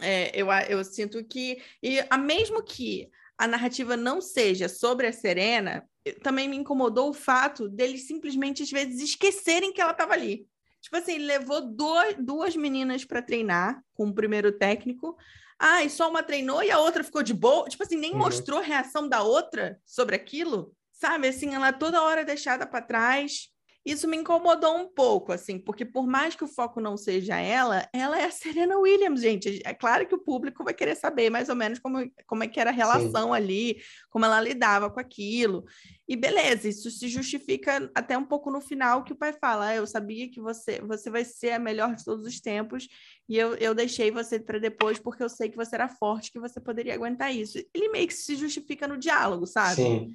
é, 0.00 0.30
eu, 0.34 0.48
eu 0.68 0.84
sinto 0.84 1.24
que, 1.24 1.60
e 1.82 2.04
a 2.08 2.16
mesmo 2.16 2.62
que 2.62 3.10
a 3.38 3.46
narrativa 3.46 3.96
não 3.96 4.20
seja 4.20 4.68
sobre 4.68 5.06
a 5.06 5.12
Serena, 5.12 5.88
também 6.22 6.48
me 6.48 6.56
incomodou 6.56 7.10
o 7.10 7.14
fato 7.14 7.68
deles 7.68 8.06
simplesmente, 8.06 8.62
às 8.62 8.70
vezes, 8.70 9.00
esquecerem 9.00 9.72
que 9.72 9.80
ela 9.80 9.92
estava 9.92 10.12
ali. 10.12 10.46
Tipo 10.80 10.96
assim, 10.96 11.18
levou 11.18 11.60
dois, 11.60 12.16
duas 12.18 12.56
meninas 12.56 13.04
para 13.04 13.22
treinar 13.22 13.80
com 13.94 14.08
o 14.08 14.14
primeiro 14.14 14.50
técnico. 14.50 15.16
Ah, 15.58 15.84
e 15.84 15.88
só 15.88 16.10
uma 16.10 16.24
treinou 16.24 16.60
e 16.62 16.72
a 16.72 16.80
outra 16.80 17.04
ficou 17.04 17.22
de 17.22 17.32
boa. 17.32 17.68
Tipo 17.68 17.84
assim, 17.84 17.96
nem 17.96 18.12
uhum. 18.12 18.18
mostrou 18.18 18.58
a 18.58 18.64
reação 18.64 19.08
da 19.08 19.22
outra 19.22 19.80
sobre 19.86 20.16
aquilo. 20.16 20.74
Sabe, 20.92 21.28
assim, 21.28 21.54
ela 21.54 21.72
toda 21.72 22.02
hora 22.02 22.24
deixada 22.24 22.66
para 22.66 22.82
trás. 22.82 23.51
Isso 23.84 24.06
me 24.06 24.16
incomodou 24.16 24.76
um 24.76 24.86
pouco, 24.86 25.32
assim, 25.32 25.58
porque 25.58 25.84
por 25.84 26.06
mais 26.06 26.36
que 26.36 26.44
o 26.44 26.48
foco 26.48 26.80
não 26.80 26.96
seja 26.96 27.36
ela, 27.36 27.88
ela 27.92 28.16
é 28.16 28.24
a 28.24 28.30
Serena 28.30 28.78
Williams, 28.78 29.20
gente. 29.20 29.60
É 29.64 29.74
claro 29.74 30.06
que 30.06 30.14
o 30.14 30.22
público 30.22 30.62
vai 30.62 30.72
querer 30.72 30.94
saber 30.94 31.30
mais 31.30 31.48
ou 31.48 31.56
menos 31.56 31.80
como, 31.80 31.98
como 32.26 32.44
é 32.44 32.48
que 32.48 32.60
era 32.60 32.70
a 32.70 32.72
relação 32.72 33.30
Sim. 33.30 33.32
ali, 33.32 33.82
como 34.08 34.24
ela 34.24 34.40
lidava 34.40 34.88
com 34.88 35.00
aquilo. 35.00 35.64
E 36.06 36.14
beleza, 36.14 36.68
isso 36.68 36.90
se 36.92 37.08
justifica 37.08 37.90
até 37.92 38.16
um 38.16 38.24
pouco 38.24 38.52
no 38.52 38.60
final 38.60 39.02
que 39.02 39.12
o 39.12 39.16
pai 39.16 39.32
fala: 39.32 39.68
ah, 39.68 39.74
eu 39.74 39.86
sabia 39.86 40.30
que 40.30 40.40
você, 40.40 40.80
você 40.80 41.10
vai 41.10 41.24
ser 41.24 41.50
a 41.50 41.58
melhor 41.58 41.96
de 41.96 42.04
todos 42.04 42.24
os 42.24 42.40
tempos, 42.40 42.86
e 43.28 43.36
eu, 43.36 43.54
eu 43.54 43.74
deixei 43.74 44.12
você 44.12 44.38
para 44.38 44.60
depois 44.60 44.98
porque 44.98 45.22
eu 45.24 45.28
sei 45.28 45.48
que 45.48 45.56
você 45.56 45.74
era 45.74 45.88
forte, 45.88 46.30
que 46.30 46.38
você 46.38 46.60
poderia 46.60 46.94
aguentar 46.94 47.34
isso. 47.34 47.58
Ele 47.74 47.88
meio 47.88 48.06
que 48.06 48.14
se 48.14 48.36
justifica 48.36 48.86
no 48.86 48.96
diálogo, 48.96 49.44
sabe? 49.46 49.76
Sim. 49.76 50.14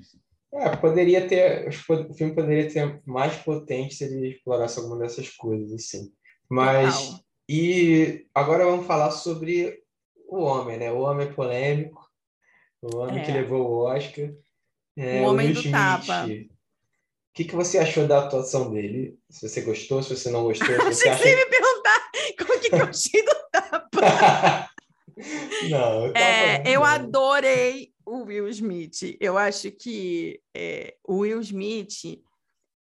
É, 0.54 0.76
poderia 0.78 1.28
ter, 1.28 1.68
o 1.68 2.14
filme 2.14 2.34
poderia 2.34 2.70
ser 2.70 3.02
mais 3.06 3.36
potente 3.38 3.96
se 3.96 4.06
ele 4.06 4.30
explorasse 4.30 4.80
alguma 4.80 4.98
dessas 4.98 5.30
coisas, 5.30 5.74
assim. 5.74 6.12
Mas, 6.50 7.22
e 7.50 8.26
agora 8.34 8.66
vamos 8.66 8.88
falar 8.88 9.12
sobre 9.12 9.84
o 10.28 10.40
homem, 10.42 10.78
né? 10.78 10.92
O 10.92 11.00
homem 11.00 11.32
polêmico, 11.34 12.10
o 12.82 12.98
homem 12.98 13.22
é. 13.22 13.26
que 13.26 13.32
levou 13.32 13.68
o 13.68 13.86
Oscar. 13.86 14.30
É, 14.96 15.22
o 15.22 15.26
homem 15.26 15.52
o 15.52 15.54
do 15.54 15.60
Smith. 15.60 15.72
tapa. 15.74 16.26
O 16.26 16.58
que, 17.34 17.44
que 17.44 17.56
você 17.56 17.78
achou 17.78 18.08
da 18.08 18.20
atuação 18.20 18.72
dele? 18.72 19.20
Se 19.30 19.48
você 19.48 19.62
gostou, 19.62 20.02
se 20.02 20.16
você 20.16 20.32
não 20.32 20.44
gostou. 20.44 20.68
Se 20.92 21.04
você 21.04 21.10
acha... 21.10 21.24
que 21.24 21.30
você 21.30 21.36
me 21.36 21.46
perguntar 21.46 22.12
como 22.40 22.60
que, 22.60 22.70
que 22.70 22.76
eu 22.76 22.86
achei 22.86 23.24
do 23.24 23.36
tapa. 23.52 24.70
não, 25.70 26.06
eu, 26.08 26.16
é, 26.16 26.64
eu 26.66 26.84
adorei 26.84 27.92
Will 28.28 28.48
Smith. 28.50 29.18
Eu 29.20 29.38
acho 29.38 29.72
que 29.72 30.40
é, 30.56 30.96
o 31.04 31.18
Will 31.20 31.42
Smith 31.42 32.22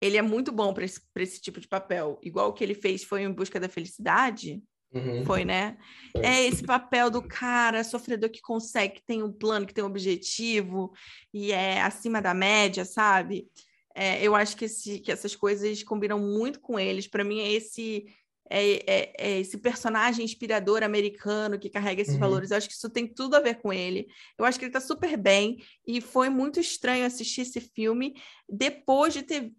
ele 0.00 0.16
é 0.16 0.22
muito 0.22 0.50
bom 0.50 0.74
para 0.74 0.84
esse, 0.84 1.00
esse 1.16 1.40
tipo 1.40 1.60
de 1.60 1.68
papel. 1.68 2.18
Igual 2.22 2.48
o 2.48 2.52
que 2.52 2.64
ele 2.64 2.74
fez 2.74 3.04
foi 3.04 3.22
Em 3.22 3.32
Busca 3.32 3.60
da 3.60 3.68
Felicidade. 3.68 4.60
Uhum. 4.92 5.24
Foi, 5.24 5.44
né? 5.44 5.78
Foi. 6.10 6.24
É 6.24 6.44
esse 6.44 6.62
papel 6.64 7.08
do 7.08 7.22
cara 7.22 7.84
sofredor 7.84 8.28
que 8.28 8.40
consegue, 8.40 8.94
que 8.94 9.06
tem 9.06 9.22
um 9.22 9.32
plano, 9.32 9.64
que 9.64 9.72
tem 9.72 9.82
um 9.82 9.86
objetivo 9.86 10.92
e 11.32 11.52
é 11.52 11.80
acima 11.80 12.20
da 12.20 12.34
média, 12.34 12.84
sabe? 12.84 13.48
É, 13.94 14.22
eu 14.22 14.34
acho 14.34 14.56
que, 14.56 14.64
esse, 14.64 14.98
que 15.00 15.12
essas 15.12 15.36
coisas 15.36 15.82
combinam 15.82 16.18
muito 16.18 16.60
com 16.60 16.78
eles. 16.78 17.06
Para 17.06 17.24
mim, 17.24 17.40
é 17.40 17.52
esse 17.52 18.06
é, 18.50 18.72
é, 18.86 19.12
é, 19.18 19.40
esse 19.40 19.58
personagem 19.58 20.24
inspirador 20.24 20.82
americano 20.82 21.58
que 21.58 21.70
carrega 21.70 22.02
esses 22.02 22.14
uhum. 22.14 22.20
valores. 22.20 22.50
Eu 22.50 22.56
acho 22.56 22.68
que 22.68 22.74
isso 22.74 22.90
tem 22.90 23.06
tudo 23.06 23.34
a 23.34 23.40
ver 23.40 23.56
com 23.56 23.72
ele. 23.72 24.06
Eu 24.38 24.44
acho 24.44 24.58
que 24.58 24.64
ele 24.64 24.70
está 24.70 24.80
super 24.80 25.16
bem 25.16 25.58
e 25.86 26.00
foi 26.00 26.28
muito 26.28 26.60
estranho 26.60 27.06
assistir 27.06 27.42
esse 27.42 27.60
filme 27.60 28.14
depois 28.48 29.14
de 29.14 29.22
ter 29.22 29.52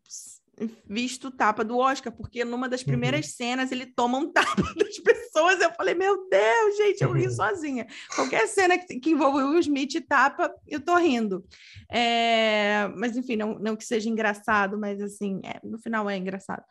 visto 0.87 1.27
o 1.27 1.31
tapa 1.31 1.63
do 1.63 1.77
Oscar, 1.77 2.13
porque 2.13 2.45
numa 2.45 2.69
das 2.69 2.83
primeiras 2.83 3.25
uhum. 3.25 3.31
cenas 3.31 3.71
ele 3.71 3.85
toma 3.85 4.17
um 4.17 4.29
tapa 4.31 4.61
das 4.75 4.99
pessoas. 4.99 5.59
Eu 5.59 5.71
falei, 5.73 5.95
meu 5.95 6.29
Deus, 6.29 6.77
gente, 6.77 7.03
eu 7.03 7.11
ri 7.11 7.25
uhum. 7.25 7.31
sozinha. 7.31 7.87
Qualquer 8.15 8.47
cena 8.47 8.77
que, 8.77 8.99
que 8.99 9.11
envolve 9.11 9.43
o 9.43 9.49
Will 9.49 9.59
Smith 9.59 9.95
e 9.95 10.01
tapa, 10.01 10.53
eu 10.67 10.79
tô 10.79 10.95
rindo. 10.97 11.43
É, 11.91 12.87
mas 12.95 13.17
enfim, 13.17 13.35
não, 13.35 13.57
não 13.59 13.75
que 13.75 13.85
seja 13.85 14.09
engraçado, 14.09 14.77
mas 14.77 15.01
assim, 15.01 15.41
é, 15.43 15.59
no 15.63 15.77
final 15.77 16.09
é 16.09 16.17
engraçado. 16.17 16.63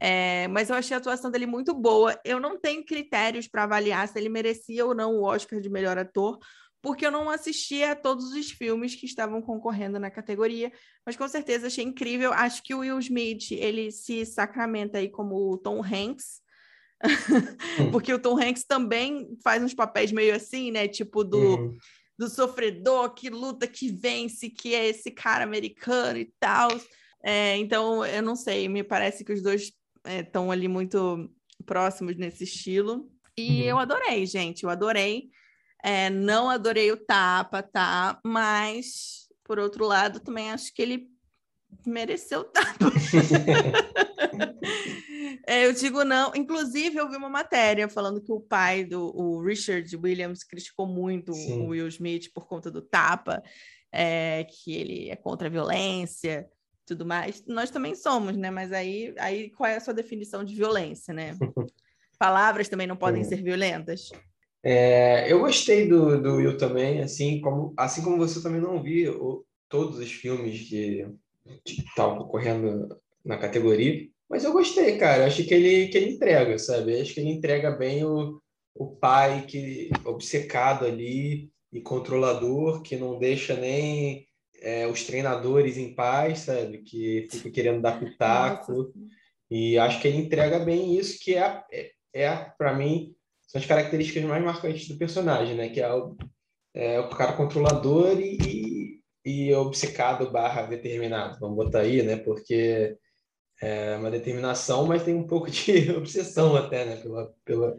É, 0.00 0.48
mas 0.48 0.70
eu 0.70 0.76
achei 0.76 0.94
a 0.94 0.98
atuação 0.98 1.30
dele 1.30 1.46
muito 1.46 1.74
boa. 1.74 2.18
Eu 2.24 2.40
não 2.40 2.58
tenho 2.58 2.84
critérios 2.84 3.46
para 3.46 3.64
avaliar 3.64 4.08
se 4.08 4.18
ele 4.18 4.28
merecia 4.28 4.84
ou 4.84 4.94
não 4.94 5.14
o 5.14 5.22
Oscar 5.22 5.60
de 5.60 5.68
melhor 5.68 5.98
ator 5.98 6.38
porque 6.86 7.04
eu 7.04 7.10
não 7.10 7.28
assistia 7.28 7.90
a 7.90 7.96
todos 7.96 8.26
os 8.26 8.52
filmes 8.52 8.94
que 8.94 9.06
estavam 9.06 9.42
concorrendo 9.42 9.98
na 9.98 10.08
categoria, 10.08 10.70
mas 11.04 11.16
com 11.16 11.26
certeza 11.26 11.66
achei 11.66 11.82
incrível. 11.82 12.32
Acho 12.32 12.62
que 12.62 12.72
o 12.72 12.78
Will 12.78 13.00
Smith, 13.00 13.50
ele 13.50 13.90
se 13.90 14.24
sacramenta 14.24 14.98
aí 14.98 15.08
como 15.08 15.50
o 15.50 15.58
Tom 15.58 15.82
Hanks, 15.82 16.42
hum. 17.80 17.90
porque 17.90 18.12
o 18.12 18.20
Tom 18.20 18.40
Hanks 18.40 18.62
também 18.62 19.36
faz 19.42 19.64
uns 19.64 19.74
papéis 19.74 20.12
meio 20.12 20.32
assim, 20.32 20.70
né? 20.70 20.86
Tipo 20.86 21.24
do, 21.24 21.56
uhum. 21.56 21.76
do 22.16 22.30
sofredor 22.30 23.14
que 23.14 23.30
luta, 23.30 23.66
que 23.66 23.90
vence, 23.90 24.48
que 24.48 24.72
é 24.72 24.86
esse 24.86 25.10
cara 25.10 25.42
americano 25.42 26.20
e 26.20 26.32
tal. 26.38 26.68
É, 27.20 27.56
então, 27.56 28.06
eu 28.06 28.22
não 28.22 28.36
sei, 28.36 28.68
me 28.68 28.84
parece 28.84 29.24
que 29.24 29.32
os 29.32 29.42
dois 29.42 29.72
estão 30.06 30.52
é, 30.52 30.54
ali 30.54 30.68
muito 30.68 31.28
próximos 31.64 32.16
nesse 32.16 32.44
estilo. 32.44 33.10
E 33.36 33.62
uhum. 33.62 33.68
eu 33.70 33.78
adorei, 33.80 34.24
gente, 34.24 34.62
eu 34.62 34.70
adorei. 34.70 35.30
É, 35.82 36.10
não 36.10 36.50
adorei 36.50 36.90
o 36.90 36.96
tapa, 36.96 37.62
tá? 37.62 38.18
Mas, 38.24 39.28
por 39.44 39.58
outro 39.58 39.86
lado, 39.86 40.20
também 40.20 40.50
acho 40.50 40.74
que 40.74 40.82
ele 40.82 41.08
mereceu 41.86 42.40
o 42.40 42.44
tapa. 42.44 42.92
é, 45.46 45.66
eu 45.66 45.72
digo 45.72 46.04
não. 46.04 46.34
Inclusive, 46.34 46.96
eu 46.96 47.08
vi 47.08 47.16
uma 47.16 47.28
matéria 47.28 47.88
falando 47.88 48.20
que 48.20 48.32
o 48.32 48.40
pai 48.40 48.84
do 48.84 49.16
o 49.16 49.42
Richard 49.42 49.94
Williams 49.96 50.42
criticou 50.42 50.86
muito 50.86 51.32
Sim. 51.32 51.60
o 51.60 51.68
Will 51.68 51.88
Smith 51.88 52.32
por 52.34 52.46
conta 52.46 52.70
do 52.70 52.82
tapa, 52.82 53.42
é, 53.92 54.44
que 54.44 54.74
ele 54.74 55.10
é 55.10 55.16
contra 55.16 55.48
a 55.48 55.50
violência 55.50 56.48
tudo 56.86 57.04
mais. 57.04 57.44
Nós 57.46 57.70
também 57.70 57.94
somos, 57.94 58.36
né? 58.36 58.50
Mas 58.50 58.72
aí, 58.72 59.12
aí 59.18 59.50
qual 59.50 59.68
é 59.68 59.76
a 59.76 59.80
sua 59.80 59.92
definição 59.92 60.44
de 60.44 60.54
violência, 60.54 61.12
né? 61.12 61.36
Palavras 62.18 62.68
também 62.68 62.86
não 62.86 62.96
podem 62.96 63.24
ser 63.24 63.42
violentas. 63.42 64.10
É, 64.68 65.30
eu 65.30 65.38
gostei 65.38 65.86
do, 65.86 66.20
do 66.20 66.34
Will 66.34 66.56
também, 66.56 67.00
assim 67.00 67.40
como, 67.40 67.72
assim 67.76 68.02
como 68.02 68.16
você 68.16 68.42
também 68.42 68.60
não 68.60 68.82
vi 68.82 69.08
o, 69.08 69.44
todos 69.68 69.96
os 70.00 70.10
filmes 70.10 70.68
que 70.68 71.06
estavam 71.64 72.18
ocorrendo 72.18 72.88
na 73.24 73.38
categoria, 73.38 74.08
mas 74.28 74.42
eu 74.42 74.52
gostei, 74.52 74.98
cara. 74.98 75.22
Eu 75.22 75.26
acho 75.28 75.44
que 75.44 75.54
ele, 75.54 75.86
que 75.86 75.96
ele 75.96 76.10
entrega, 76.10 76.58
sabe? 76.58 76.96
Eu 76.96 77.00
acho 77.00 77.14
que 77.14 77.20
ele 77.20 77.30
entrega 77.30 77.70
bem 77.70 78.04
o, 78.04 78.40
o 78.74 78.96
pai 78.96 79.46
que 79.46 79.88
obcecado 80.04 80.84
ali 80.84 81.48
e 81.72 81.80
controlador, 81.80 82.82
que 82.82 82.96
não 82.96 83.20
deixa 83.20 83.54
nem 83.54 84.26
é, 84.60 84.84
os 84.88 85.04
treinadores 85.04 85.76
em 85.76 85.94
paz, 85.94 86.40
sabe? 86.40 86.78
Que 86.78 87.28
fica 87.30 87.52
querendo 87.52 87.80
dar 87.80 88.00
pitaco. 88.00 88.72
Nossa. 88.72 88.92
E 89.48 89.78
acho 89.78 90.02
que 90.02 90.08
ele 90.08 90.18
entrega 90.18 90.58
bem 90.58 90.98
isso, 90.98 91.20
que 91.20 91.36
é, 91.36 91.62
é, 91.72 91.92
é 92.12 92.52
para 92.58 92.74
mim, 92.74 93.14
são 93.46 93.60
as 93.60 93.66
características 93.66 94.24
mais 94.24 94.44
marcantes 94.44 94.88
do 94.88 94.98
personagem, 94.98 95.54
né? 95.54 95.68
Que 95.68 95.80
é 95.80 95.92
o, 95.92 96.16
é, 96.74 97.00
o 97.00 97.08
cara 97.10 97.32
controlador 97.34 98.18
e, 98.20 99.00
e 99.24 99.54
obcecado 99.54 100.30
barra 100.30 100.62
determinado, 100.62 101.38
vamos 101.40 101.56
botar 101.56 101.80
aí, 101.80 102.02
né? 102.02 102.16
Porque 102.16 102.96
é 103.60 103.96
uma 103.96 104.10
determinação, 104.10 104.86
mas 104.86 105.02
tem 105.02 105.14
um 105.14 105.26
pouco 105.26 105.50
de 105.50 105.90
obsessão 105.96 106.56
até, 106.56 106.84
né? 106.84 106.96
Pela, 106.96 107.32
pela 107.44 107.78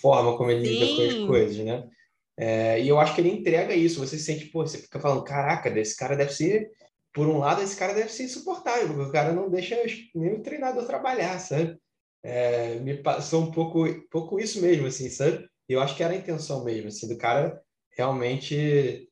forma 0.00 0.36
como 0.36 0.50
ele 0.50 0.68
lida 0.68 0.96
com 0.96 1.02
as 1.02 1.26
coisas, 1.26 1.64
né? 1.64 1.88
É, 2.36 2.80
e 2.80 2.88
eu 2.88 3.00
acho 3.00 3.14
que 3.14 3.20
ele 3.20 3.30
entrega 3.30 3.74
isso. 3.74 4.00
Você 4.00 4.18
sente, 4.18 4.46
pô, 4.46 4.66
você 4.66 4.78
fica 4.78 5.00
falando, 5.00 5.24
caraca, 5.24 5.68
esse 5.78 5.96
cara 5.96 6.16
deve 6.16 6.32
ser, 6.32 6.70
por 7.12 7.26
um 7.26 7.38
lado, 7.38 7.62
esse 7.62 7.76
cara 7.76 7.92
deve 7.92 8.10
ser 8.10 8.24
insuportável, 8.24 8.88
porque 8.88 9.08
o 9.08 9.12
cara 9.12 9.32
não 9.32 9.50
deixa 9.50 9.76
nem 10.14 10.34
o 10.34 10.42
treinador 10.42 10.86
trabalhar, 10.86 11.38
sabe? 11.40 11.76
É, 12.22 12.76
me 12.76 12.96
passou 12.96 13.42
um 13.42 13.50
pouco, 13.50 13.84
pouco 14.10 14.40
isso 14.40 14.60
mesmo, 14.60 14.86
assim, 14.86 15.08
sabe? 15.10 15.48
Eu 15.68 15.80
acho 15.80 15.96
que 15.96 16.02
era 16.02 16.14
a 16.14 16.16
intenção 16.16 16.64
mesmo, 16.64 16.88
assim, 16.88 17.08
do 17.08 17.18
cara 17.18 17.60
realmente 17.96 19.08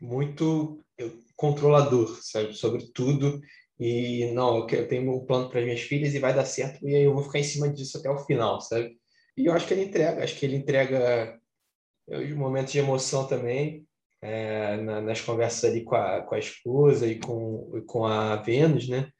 muito 0.00 0.82
controlador, 1.36 2.18
sabe, 2.22 2.54
sobre 2.54 2.90
tudo. 2.92 3.40
E 3.78 4.30
não, 4.32 4.68
eu 4.68 4.88
tenho 4.88 5.12
um 5.12 5.24
plano 5.24 5.48
para 5.48 5.62
minhas 5.62 5.80
filhas 5.80 6.14
e 6.14 6.18
vai 6.18 6.34
dar 6.34 6.44
certo 6.44 6.86
e 6.86 6.94
aí 6.94 7.02
eu 7.02 7.14
vou 7.14 7.24
ficar 7.24 7.40
em 7.40 7.44
cima 7.44 7.68
disso 7.68 7.98
até 7.98 8.08
o 8.10 8.24
final, 8.24 8.60
sabe? 8.60 8.96
E 9.36 9.46
eu 9.46 9.52
acho 9.52 9.66
que 9.66 9.74
ele 9.74 9.84
entrega, 9.84 10.22
acho 10.22 10.38
que 10.38 10.46
ele 10.46 10.56
entrega 10.56 11.40
os 12.08 12.30
momentos 12.32 12.72
de 12.72 12.78
emoção 12.78 13.26
também, 13.26 13.86
é, 14.20 14.76
na, 14.76 15.00
nas 15.00 15.20
conversas 15.20 15.64
ali 15.64 15.82
com 15.82 15.96
a, 15.96 16.22
com 16.22 16.34
a 16.34 16.38
esposa 16.38 17.06
e 17.06 17.18
com, 17.18 17.82
com 17.86 18.04
a 18.04 18.36
Vênus, 18.36 18.88
né? 18.88 19.10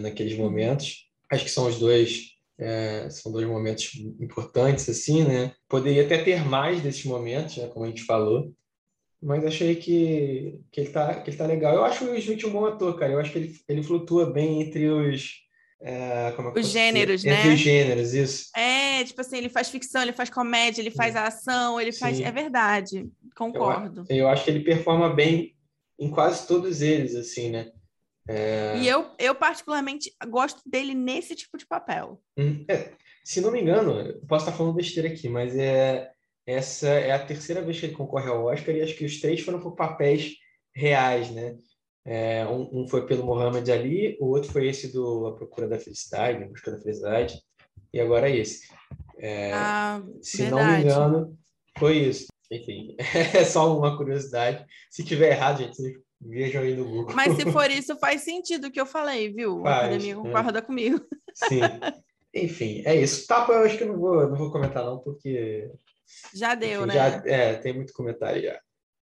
Naqueles 0.00 0.36
momentos. 0.36 1.08
Acho 1.30 1.44
que 1.44 1.50
são 1.50 1.66
os 1.66 1.78
dois 1.78 2.33
é, 2.58 3.08
são 3.10 3.32
dois 3.32 3.46
momentos 3.46 3.94
importantes, 4.20 4.88
assim, 4.88 5.24
né? 5.24 5.52
Poderia 5.68 6.04
até 6.04 6.18
ter 6.18 6.44
mais 6.44 6.80
desses 6.80 7.04
momentos, 7.04 7.56
né? 7.56 7.68
Como 7.68 7.84
a 7.84 7.88
gente 7.88 8.04
falou. 8.04 8.52
Mas 9.20 9.44
achei 9.44 9.74
que, 9.74 10.60
que, 10.70 10.80
ele, 10.82 10.90
tá, 10.90 11.14
que 11.14 11.30
ele 11.30 11.36
tá 11.36 11.46
legal. 11.46 11.74
Eu 11.74 11.84
acho 11.84 12.04
o 12.04 12.16
Smith 12.16 12.44
um 12.44 12.50
bom 12.50 12.66
ator, 12.66 12.98
cara. 12.98 13.12
Eu 13.12 13.18
acho 13.18 13.32
que 13.32 13.38
ele, 13.38 13.56
ele 13.68 13.82
flutua 13.82 14.30
bem 14.30 14.62
entre 14.62 14.88
os... 14.88 15.42
É, 15.80 16.32
é 16.36 16.60
os 16.60 16.68
gêneros, 16.68 17.22
dizer? 17.22 17.30
né? 17.30 17.40
Entre 17.40 17.54
os 17.54 17.60
gêneros, 17.60 18.14
isso. 18.14 18.50
É, 18.56 19.04
tipo 19.04 19.20
assim, 19.20 19.38
ele 19.38 19.48
faz 19.48 19.68
ficção, 19.68 20.02
ele 20.02 20.12
faz 20.12 20.30
comédia, 20.30 20.80
ele 20.80 20.90
faz 20.90 21.16
a 21.16 21.26
ação, 21.26 21.80
ele 21.80 21.92
Sim. 21.92 21.98
faz... 21.98 22.20
É 22.20 22.30
verdade, 22.30 23.06
concordo. 23.36 24.04
Eu, 24.08 24.16
eu 24.16 24.28
acho 24.28 24.44
que 24.44 24.50
ele 24.50 24.64
performa 24.64 25.12
bem 25.12 25.54
em 25.98 26.10
quase 26.10 26.46
todos 26.46 26.80
eles, 26.80 27.14
assim, 27.14 27.50
né? 27.50 27.70
É... 28.28 28.78
E 28.78 28.88
eu, 28.88 29.10
eu, 29.18 29.34
particularmente, 29.34 30.10
gosto 30.28 30.62
dele 30.66 30.94
nesse 30.94 31.34
tipo 31.34 31.58
de 31.58 31.66
papel. 31.66 32.20
Hum, 32.38 32.64
é, 32.68 32.92
se 33.24 33.40
não 33.40 33.50
me 33.50 33.60
engano, 33.60 34.18
posso 34.26 34.46
estar 34.46 34.56
falando 34.56 34.74
besteira 34.74 35.08
aqui, 35.08 35.28
mas 35.28 35.56
é, 35.56 36.10
essa 36.46 36.88
é 36.88 37.12
a 37.12 37.24
terceira 37.24 37.62
vez 37.62 37.78
que 37.78 37.86
ele 37.86 37.94
concorre 37.94 38.28
ao 38.28 38.44
Oscar 38.46 38.74
e 38.74 38.82
acho 38.82 38.94
que 38.96 39.04
os 39.04 39.20
três 39.20 39.40
foram 39.40 39.60
por 39.60 39.74
papéis 39.74 40.34
reais, 40.74 41.30
né? 41.30 41.56
É, 42.06 42.44
um, 42.46 42.82
um, 42.82 42.88
foi 42.88 43.06
pelo 43.06 43.24
Muhammad 43.24 43.66
Ali, 43.70 44.18
o 44.20 44.26
outro 44.26 44.52
foi 44.52 44.68
esse 44.68 44.92
do 44.92 45.26
A 45.26 45.36
Procura 45.36 45.66
da 45.66 45.78
Felicidade, 45.78 46.42
A 46.42 46.46
Busca 46.46 46.70
da 46.70 46.78
Felicidade, 46.78 47.40
e 47.92 48.00
agora 48.00 48.28
é 48.28 48.36
esse. 48.36 48.68
É, 49.18 49.52
ah, 49.54 50.02
se 50.20 50.42
verdade. 50.42 50.62
não 50.62 50.72
me 50.76 50.82
engano, 50.82 51.38
foi 51.78 51.98
isso. 51.98 52.26
Enfim, 52.50 52.94
é 53.34 53.44
só 53.44 53.76
uma 53.76 53.96
curiosidade. 53.96 54.66
Se 54.90 55.02
tiver 55.02 55.30
errado, 55.30 55.58
gente, 55.58 55.98
Vejam 56.24 56.62
aí 56.62 56.74
no 56.74 56.84
Google. 56.84 57.14
Mas 57.14 57.36
se 57.36 57.50
for 57.52 57.68
isso, 57.70 57.96
faz 57.96 58.22
sentido 58.22 58.68
o 58.68 58.70
que 58.70 58.80
eu 58.80 58.86
falei, 58.86 59.32
viu? 59.32 59.62
Faz, 59.62 59.74
a 59.74 59.78
academia 59.86 60.16
concorda 60.16 60.58
é. 60.58 60.62
comigo. 60.62 61.00
Sim. 61.34 61.60
Enfim, 62.34 62.82
é 62.84 62.96
isso. 62.96 63.26
Tapa 63.26 63.52
eu 63.52 63.64
acho 63.64 63.76
que 63.76 63.84
eu 63.84 63.88
não 63.88 63.98
vou, 63.98 64.28
não 64.28 64.36
vou 64.36 64.50
comentar, 64.50 64.84
não, 64.84 64.98
porque. 64.98 65.70
Já 66.34 66.54
deu, 66.54 66.84
enfim, 66.84 66.88
né? 66.88 66.94
Já, 66.94 67.22
é, 67.26 67.54
tem 67.54 67.72
muito 67.72 67.92
comentário 67.92 68.42
já. 68.42 68.58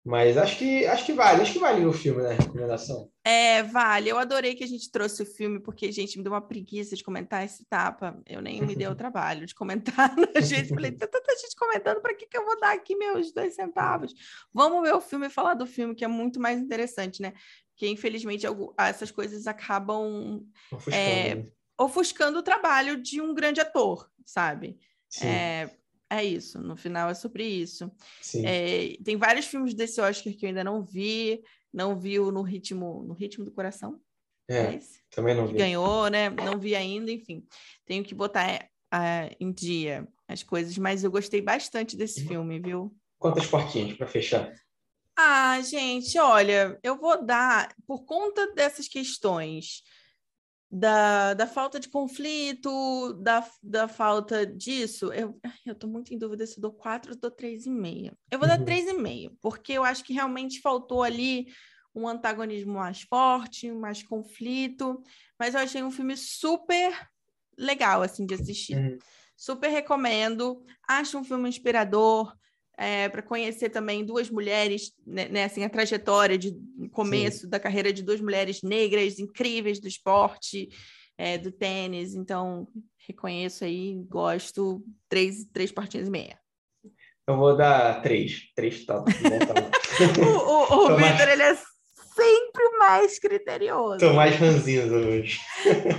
Mas 0.10 0.38
acho 0.38 0.58
que 0.58 0.88
acho 0.88 1.06
que 1.06 1.14
vale, 1.14 1.44
acho 1.44 1.54
que 1.54 1.60
vale 1.60 1.86
o 1.86 1.94
filme, 1.94 2.24
né? 2.24 2.34
Recomendação. 2.34 3.12
É, 3.24 3.62
vale. 3.62 4.10
Eu 4.10 4.18
adorei 4.18 4.56
que 4.56 4.64
a 4.64 4.68
gente 4.68 4.92
trouxe 4.92 5.22
o 5.22 5.26
filme, 5.26 5.60
porque, 5.60 5.92
gente, 5.92 6.18
me 6.18 6.24
deu 6.24 6.34
uma 6.34 6.42
preguiça 6.42 6.96
de 6.96 7.04
comentar 7.04 7.46
esse 7.46 7.64
tapa. 7.66 8.20
Eu 8.26 8.42
nem 8.42 8.60
me 8.60 8.76
deu 8.76 8.90
o 8.90 8.96
trabalho 8.98 9.46
de 9.46 9.54
comentar. 9.54 10.12
A 10.36 10.42
gente 10.42 10.70
falei, 10.70 10.94
tanta 10.94 11.20
gente 11.40 11.56
comentando, 11.56 12.02
para 12.02 12.16
que, 12.16 12.26
que 12.26 12.36
eu 12.36 12.44
vou 12.44 12.60
dar 12.60 12.74
aqui 12.74 12.96
meus 12.96 13.32
dois 13.32 13.54
centavos? 13.54 14.12
Vamos 14.52 14.82
ver 14.82 14.96
o 14.96 15.02
filme 15.02 15.28
e 15.28 15.30
falar 15.30 15.54
do 15.54 15.68
filme, 15.68 15.94
que 15.94 16.04
é 16.04 16.08
muito 16.08 16.40
mais 16.40 16.60
interessante, 16.60 17.22
né? 17.22 17.34
Que 17.78 17.88
infelizmente 17.88 18.48
essas 18.80 19.12
coisas 19.12 19.46
acabam 19.46 20.44
ofuscando, 20.72 20.98
é, 20.98 21.36
né? 21.36 21.46
ofuscando 21.80 22.40
o 22.40 22.44
trabalho 22.44 23.00
de 23.00 23.22
um 23.22 23.32
grande 23.32 23.62
ator, 23.62 24.10
sabe? 24.26 24.80
É, 25.22 25.70
é 26.10 26.24
isso, 26.24 26.60
no 26.60 26.76
final 26.76 27.10
é 27.10 27.14
sobre 27.14 27.46
isso. 27.46 27.92
É, 28.44 28.98
tem 29.04 29.16
vários 29.16 29.46
filmes 29.46 29.74
desse 29.74 30.02
Oscar 30.02 30.34
que 30.34 30.46
eu 30.46 30.50
ainda 30.50 30.64
não 30.64 30.84
vi, 30.84 31.44
não 31.72 31.96
vi 32.00 32.18
no 32.18 32.42
ritmo, 32.42 33.04
no 33.04 33.14
ritmo 33.14 33.46
do 33.46 33.52
coração. 33.52 34.00
É, 34.50 34.76
é 34.76 34.80
também 35.12 35.36
não 35.36 35.46
vi. 35.46 35.54
Ganhou, 35.54 36.10
né? 36.10 36.30
Não 36.30 36.60
vi 36.60 36.76
ainda, 36.76 37.12
enfim. 37.12 37.46
Tenho 37.86 38.04
que 38.04 38.16
botar 38.16 38.68
uh, 38.94 39.36
em 39.40 39.52
dia 39.52 40.08
as 40.28 40.42
coisas, 40.42 40.78
mas 40.78 41.04
eu 41.04 41.12
gostei 41.12 41.42
bastante 41.42 41.96
desse 41.96 42.22
uhum. 42.22 42.28
filme, 42.28 42.60
viu? 42.60 42.96
Quantas 43.20 43.46
porquinhas 43.46 43.96
para 43.96 44.08
fechar? 44.08 44.52
Ah, 45.16 45.60
gente, 45.62 46.18
olha, 46.18 46.80
eu 46.82 46.98
vou 46.98 47.24
dar, 47.24 47.76
por 47.86 48.06
conta 48.06 48.54
dessas 48.54 48.88
questões 48.88 49.84
da, 50.72 51.34
da 51.34 51.48
falta 51.48 51.80
de 51.80 51.90
conflito, 51.90 53.14
da, 53.14 53.48
da 53.62 53.88
falta 53.88 54.46
disso, 54.46 55.12
eu, 55.12 55.40
eu 55.66 55.74
tô 55.74 55.88
muito 55.88 56.14
em 56.14 56.18
dúvida 56.18 56.46
se 56.46 56.58
eu 56.58 56.62
dou 56.62 56.72
quatro 56.72 57.14
ou 57.14 57.20
dou 57.20 57.32
três 57.32 57.66
e 57.66 57.70
meia. 57.70 58.16
Eu 58.32 58.38
vou 58.38 58.48
uhum. 58.48 58.58
dar 58.58 58.64
três 58.64 58.88
e 58.88 58.94
meio, 58.94 59.36
porque 59.42 59.74
eu 59.74 59.84
acho 59.84 60.04
que 60.04 60.14
realmente 60.14 60.62
faltou 60.62 61.02
ali 61.02 61.48
um 61.96 62.08
antagonismo 62.08 62.74
mais 62.74 63.02
forte, 63.02 63.72
mais 63.72 64.04
conflito, 64.04 65.02
mas 65.40 65.56
eu 65.56 65.62
achei 65.62 65.82
um 65.82 65.92
filme 65.92 66.16
super 66.16 66.94
legal 67.58 68.04
assim 68.04 68.26
de 68.26 68.36
assistir. 68.36 68.78
Uhum. 68.78 68.98
Super 69.36 69.70
recomendo. 69.70 70.64
Acho 70.88 71.18
um 71.18 71.24
filme 71.24 71.50
inspirador 71.50 72.36
é, 72.80 73.10
para 73.10 73.22
conhecer 73.22 73.70
também 73.70 74.06
duas 74.06 74.30
mulheres, 74.30 74.94
né, 75.06 75.28
né, 75.28 75.44
assim, 75.44 75.66
a 75.66 75.70
trajetória 75.70 76.38
de 76.38 76.56
começo 76.94 77.42
Sim. 77.42 77.50
da 77.50 77.60
carreira 77.60 77.92
de 77.92 78.02
duas 78.02 78.22
mulheres 78.22 78.62
negras 78.64 79.20
incríveis 79.20 79.82
do 79.82 79.88
esporte, 79.90 80.70
é, 81.18 81.38
do 81.38 81.52
tênis. 81.52 82.16
Então, 82.16 82.70
reconheço 83.06 83.66
aí, 83.66 84.02
gosto, 84.08 84.82
três, 85.10 85.44
três 85.52 85.74
partinhas 85.74 86.08
e 86.08 86.12
meia. 86.12 86.40
Eu 87.28 87.36
vou 87.36 87.58
dar 87.58 88.02
três. 88.02 88.50
Três 88.56 88.86
tá, 88.88 88.96
o 88.96 89.04
o, 89.04 90.94
o 90.94 90.96
Vitor, 90.96 91.28
ele 91.28 91.44
é 91.44 91.58
sempre 92.20 92.78
mais 92.78 93.20
criterioso. 93.20 93.96
Estou 93.96 94.14
mais 94.14 94.36
ranzinho 94.36 94.94
hoje. 94.94 95.40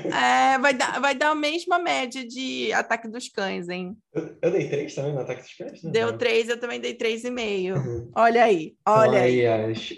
É, 0.06 0.58
vai, 0.58 0.74
dar, 0.74 1.00
vai 1.00 1.14
dar 1.14 1.30
a 1.30 1.34
mesma 1.34 1.78
média 1.78 2.26
de 2.26 2.72
ataque 2.72 3.08
dos 3.08 3.28
cães, 3.28 3.68
hein? 3.68 3.96
Eu, 4.12 4.36
eu 4.42 4.50
dei 4.50 4.68
três 4.68 4.94
também 4.94 5.12
no 5.12 5.20
ataque 5.20 5.42
dos 5.42 5.54
cães? 5.54 5.82
Né? 5.82 5.90
Deu 5.90 6.16
três, 6.16 6.48
eu 6.48 6.58
também 6.58 6.80
dei 6.80 6.94
três 6.94 7.24
e 7.24 7.30
meio. 7.30 7.76
Uhum. 7.76 8.10
Olha 8.14 8.44
aí, 8.44 8.74
olha 8.86 9.08
então, 9.08 9.22
aí. 9.22 9.46
aí 9.46 9.70
as... 9.70 9.92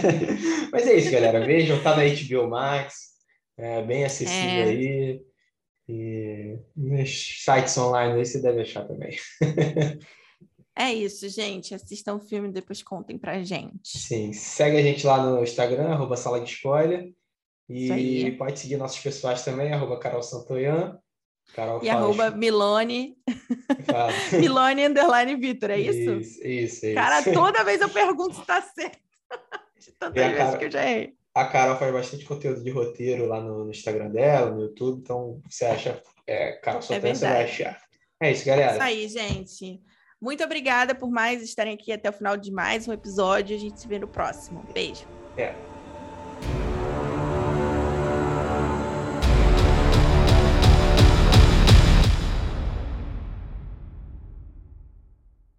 Mas 0.72 0.86
é 0.86 0.94
isso, 0.94 1.10
galera. 1.10 1.44
Vejam, 1.44 1.82
tá 1.82 1.96
na 1.96 2.02
HBO 2.04 2.48
Max. 2.48 3.12
É 3.58 3.82
bem 3.82 4.04
acessível 4.04 4.40
é. 4.40 4.62
aí. 4.64 5.20
E 5.88 6.58
nos 6.76 7.42
sites 7.44 7.76
online 7.76 8.14
aí 8.14 8.24
você 8.24 8.40
deve 8.40 8.62
achar 8.62 8.86
também. 8.86 9.16
É 10.76 10.92
isso, 10.92 11.28
gente. 11.28 11.74
Assistam 11.74 12.14
o 12.14 12.20
filme 12.20 12.48
e 12.48 12.52
depois 12.52 12.82
contem 12.82 13.18
pra 13.18 13.42
gente. 13.42 13.98
Sim, 13.98 14.32
segue 14.32 14.78
a 14.78 14.82
gente 14.82 15.06
lá 15.06 15.22
no 15.22 15.42
Instagram, 15.42 15.90
arroba 15.90 16.16
Sala 16.16 16.40
de 16.40 16.50
Spoiler. 16.50 17.12
E 17.68 18.32
pode 18.32 18.58
seguir 18.58 18.76
nossos 18.76 18.98
pessoais 18.98 19.44
também, 19.44 19.72
arroba 19.72 19.98
Carol 19.98 20.22
Santoyan. 20.22 20.98
Carol 21.54 21.82
e 21.82 21.90
arroba 21.90 22.30
Milone. 22.30 23.16
Milone 24.32 24.86
underline 24.86 25.36
Vitor, 25.36 25.70
é 25.70 25.78
isso? 25.78 26.12
Isso, 26.12 26.46
isso, 26.46 26.86
isso. 26.86 26.94
Cara, 26.94 27.22
toda 27.32 27.64
vez 27.64 27.80
eu 27.80 27.88
pergunto 27.88 28.34
se 28.34 28.46
tá 28.46 28.62
certo. 28.62 28.98
De 29.78 29.92
tantas 29.92 30.14
vezes 30.14 30.38
Carol, 30.38 30.58
que 30.58 30.64
eu 30.64 30.70
já 30.70 30.88
errei. 30.88 31.14
A 31.34 31.44
Carol 31.46 31.76
faz 31.76 31.92
bastante 31.92 32.24
conteúdo 32.24 32.62
de 32.62 32.70
roteiro 32.70 33.26
lá 33.26 33.40
no, 33.40 33.64
no 33.64 33.70
Instagram 33.70 34.10
dela, 34.10 34.50
no 34.50 34.62
YouTube, 34.62 35.00
então 35.00 35.40
você 35.48 35.64
acha 35.64 36.00
é, 36.26 36.52
Carol 36.52 36.78
é 36.78 36.82
Santoyan, 36.82 37.10
é 37.10 37.14
você 37.14 37.26
vai 37.26 37.44
achar. 37.44 37.82
É 38.20 38.30
isso, 38.30 38.46
galera. 38.46 38.72
É 38.72 38.74
isso 38.74 38.82
aí, 38.82 39.08
gente. 39.08 39.82
Muito 40.22 40.44
obrigada 40.44 40.94
por 40.94 41.10
mais 41.10 41.42
estarem 41.42 41.74
aqui 41.74 41.90
até 41.90 42.08
o 42.08 42.12
final 42.12 42.36
de 42.36 42.52
mais 42.52 42.86
um 42.86 42.92
episódio. 42.92 43.56
A 43.56 43.58
gente 43.58 43.80
se 43.80 43.88
vê 43.88 43.98
no 43.98 44.06
próximo. 44.06 44.64
Beijo. 44.72 45.04
É. 45.36 45.52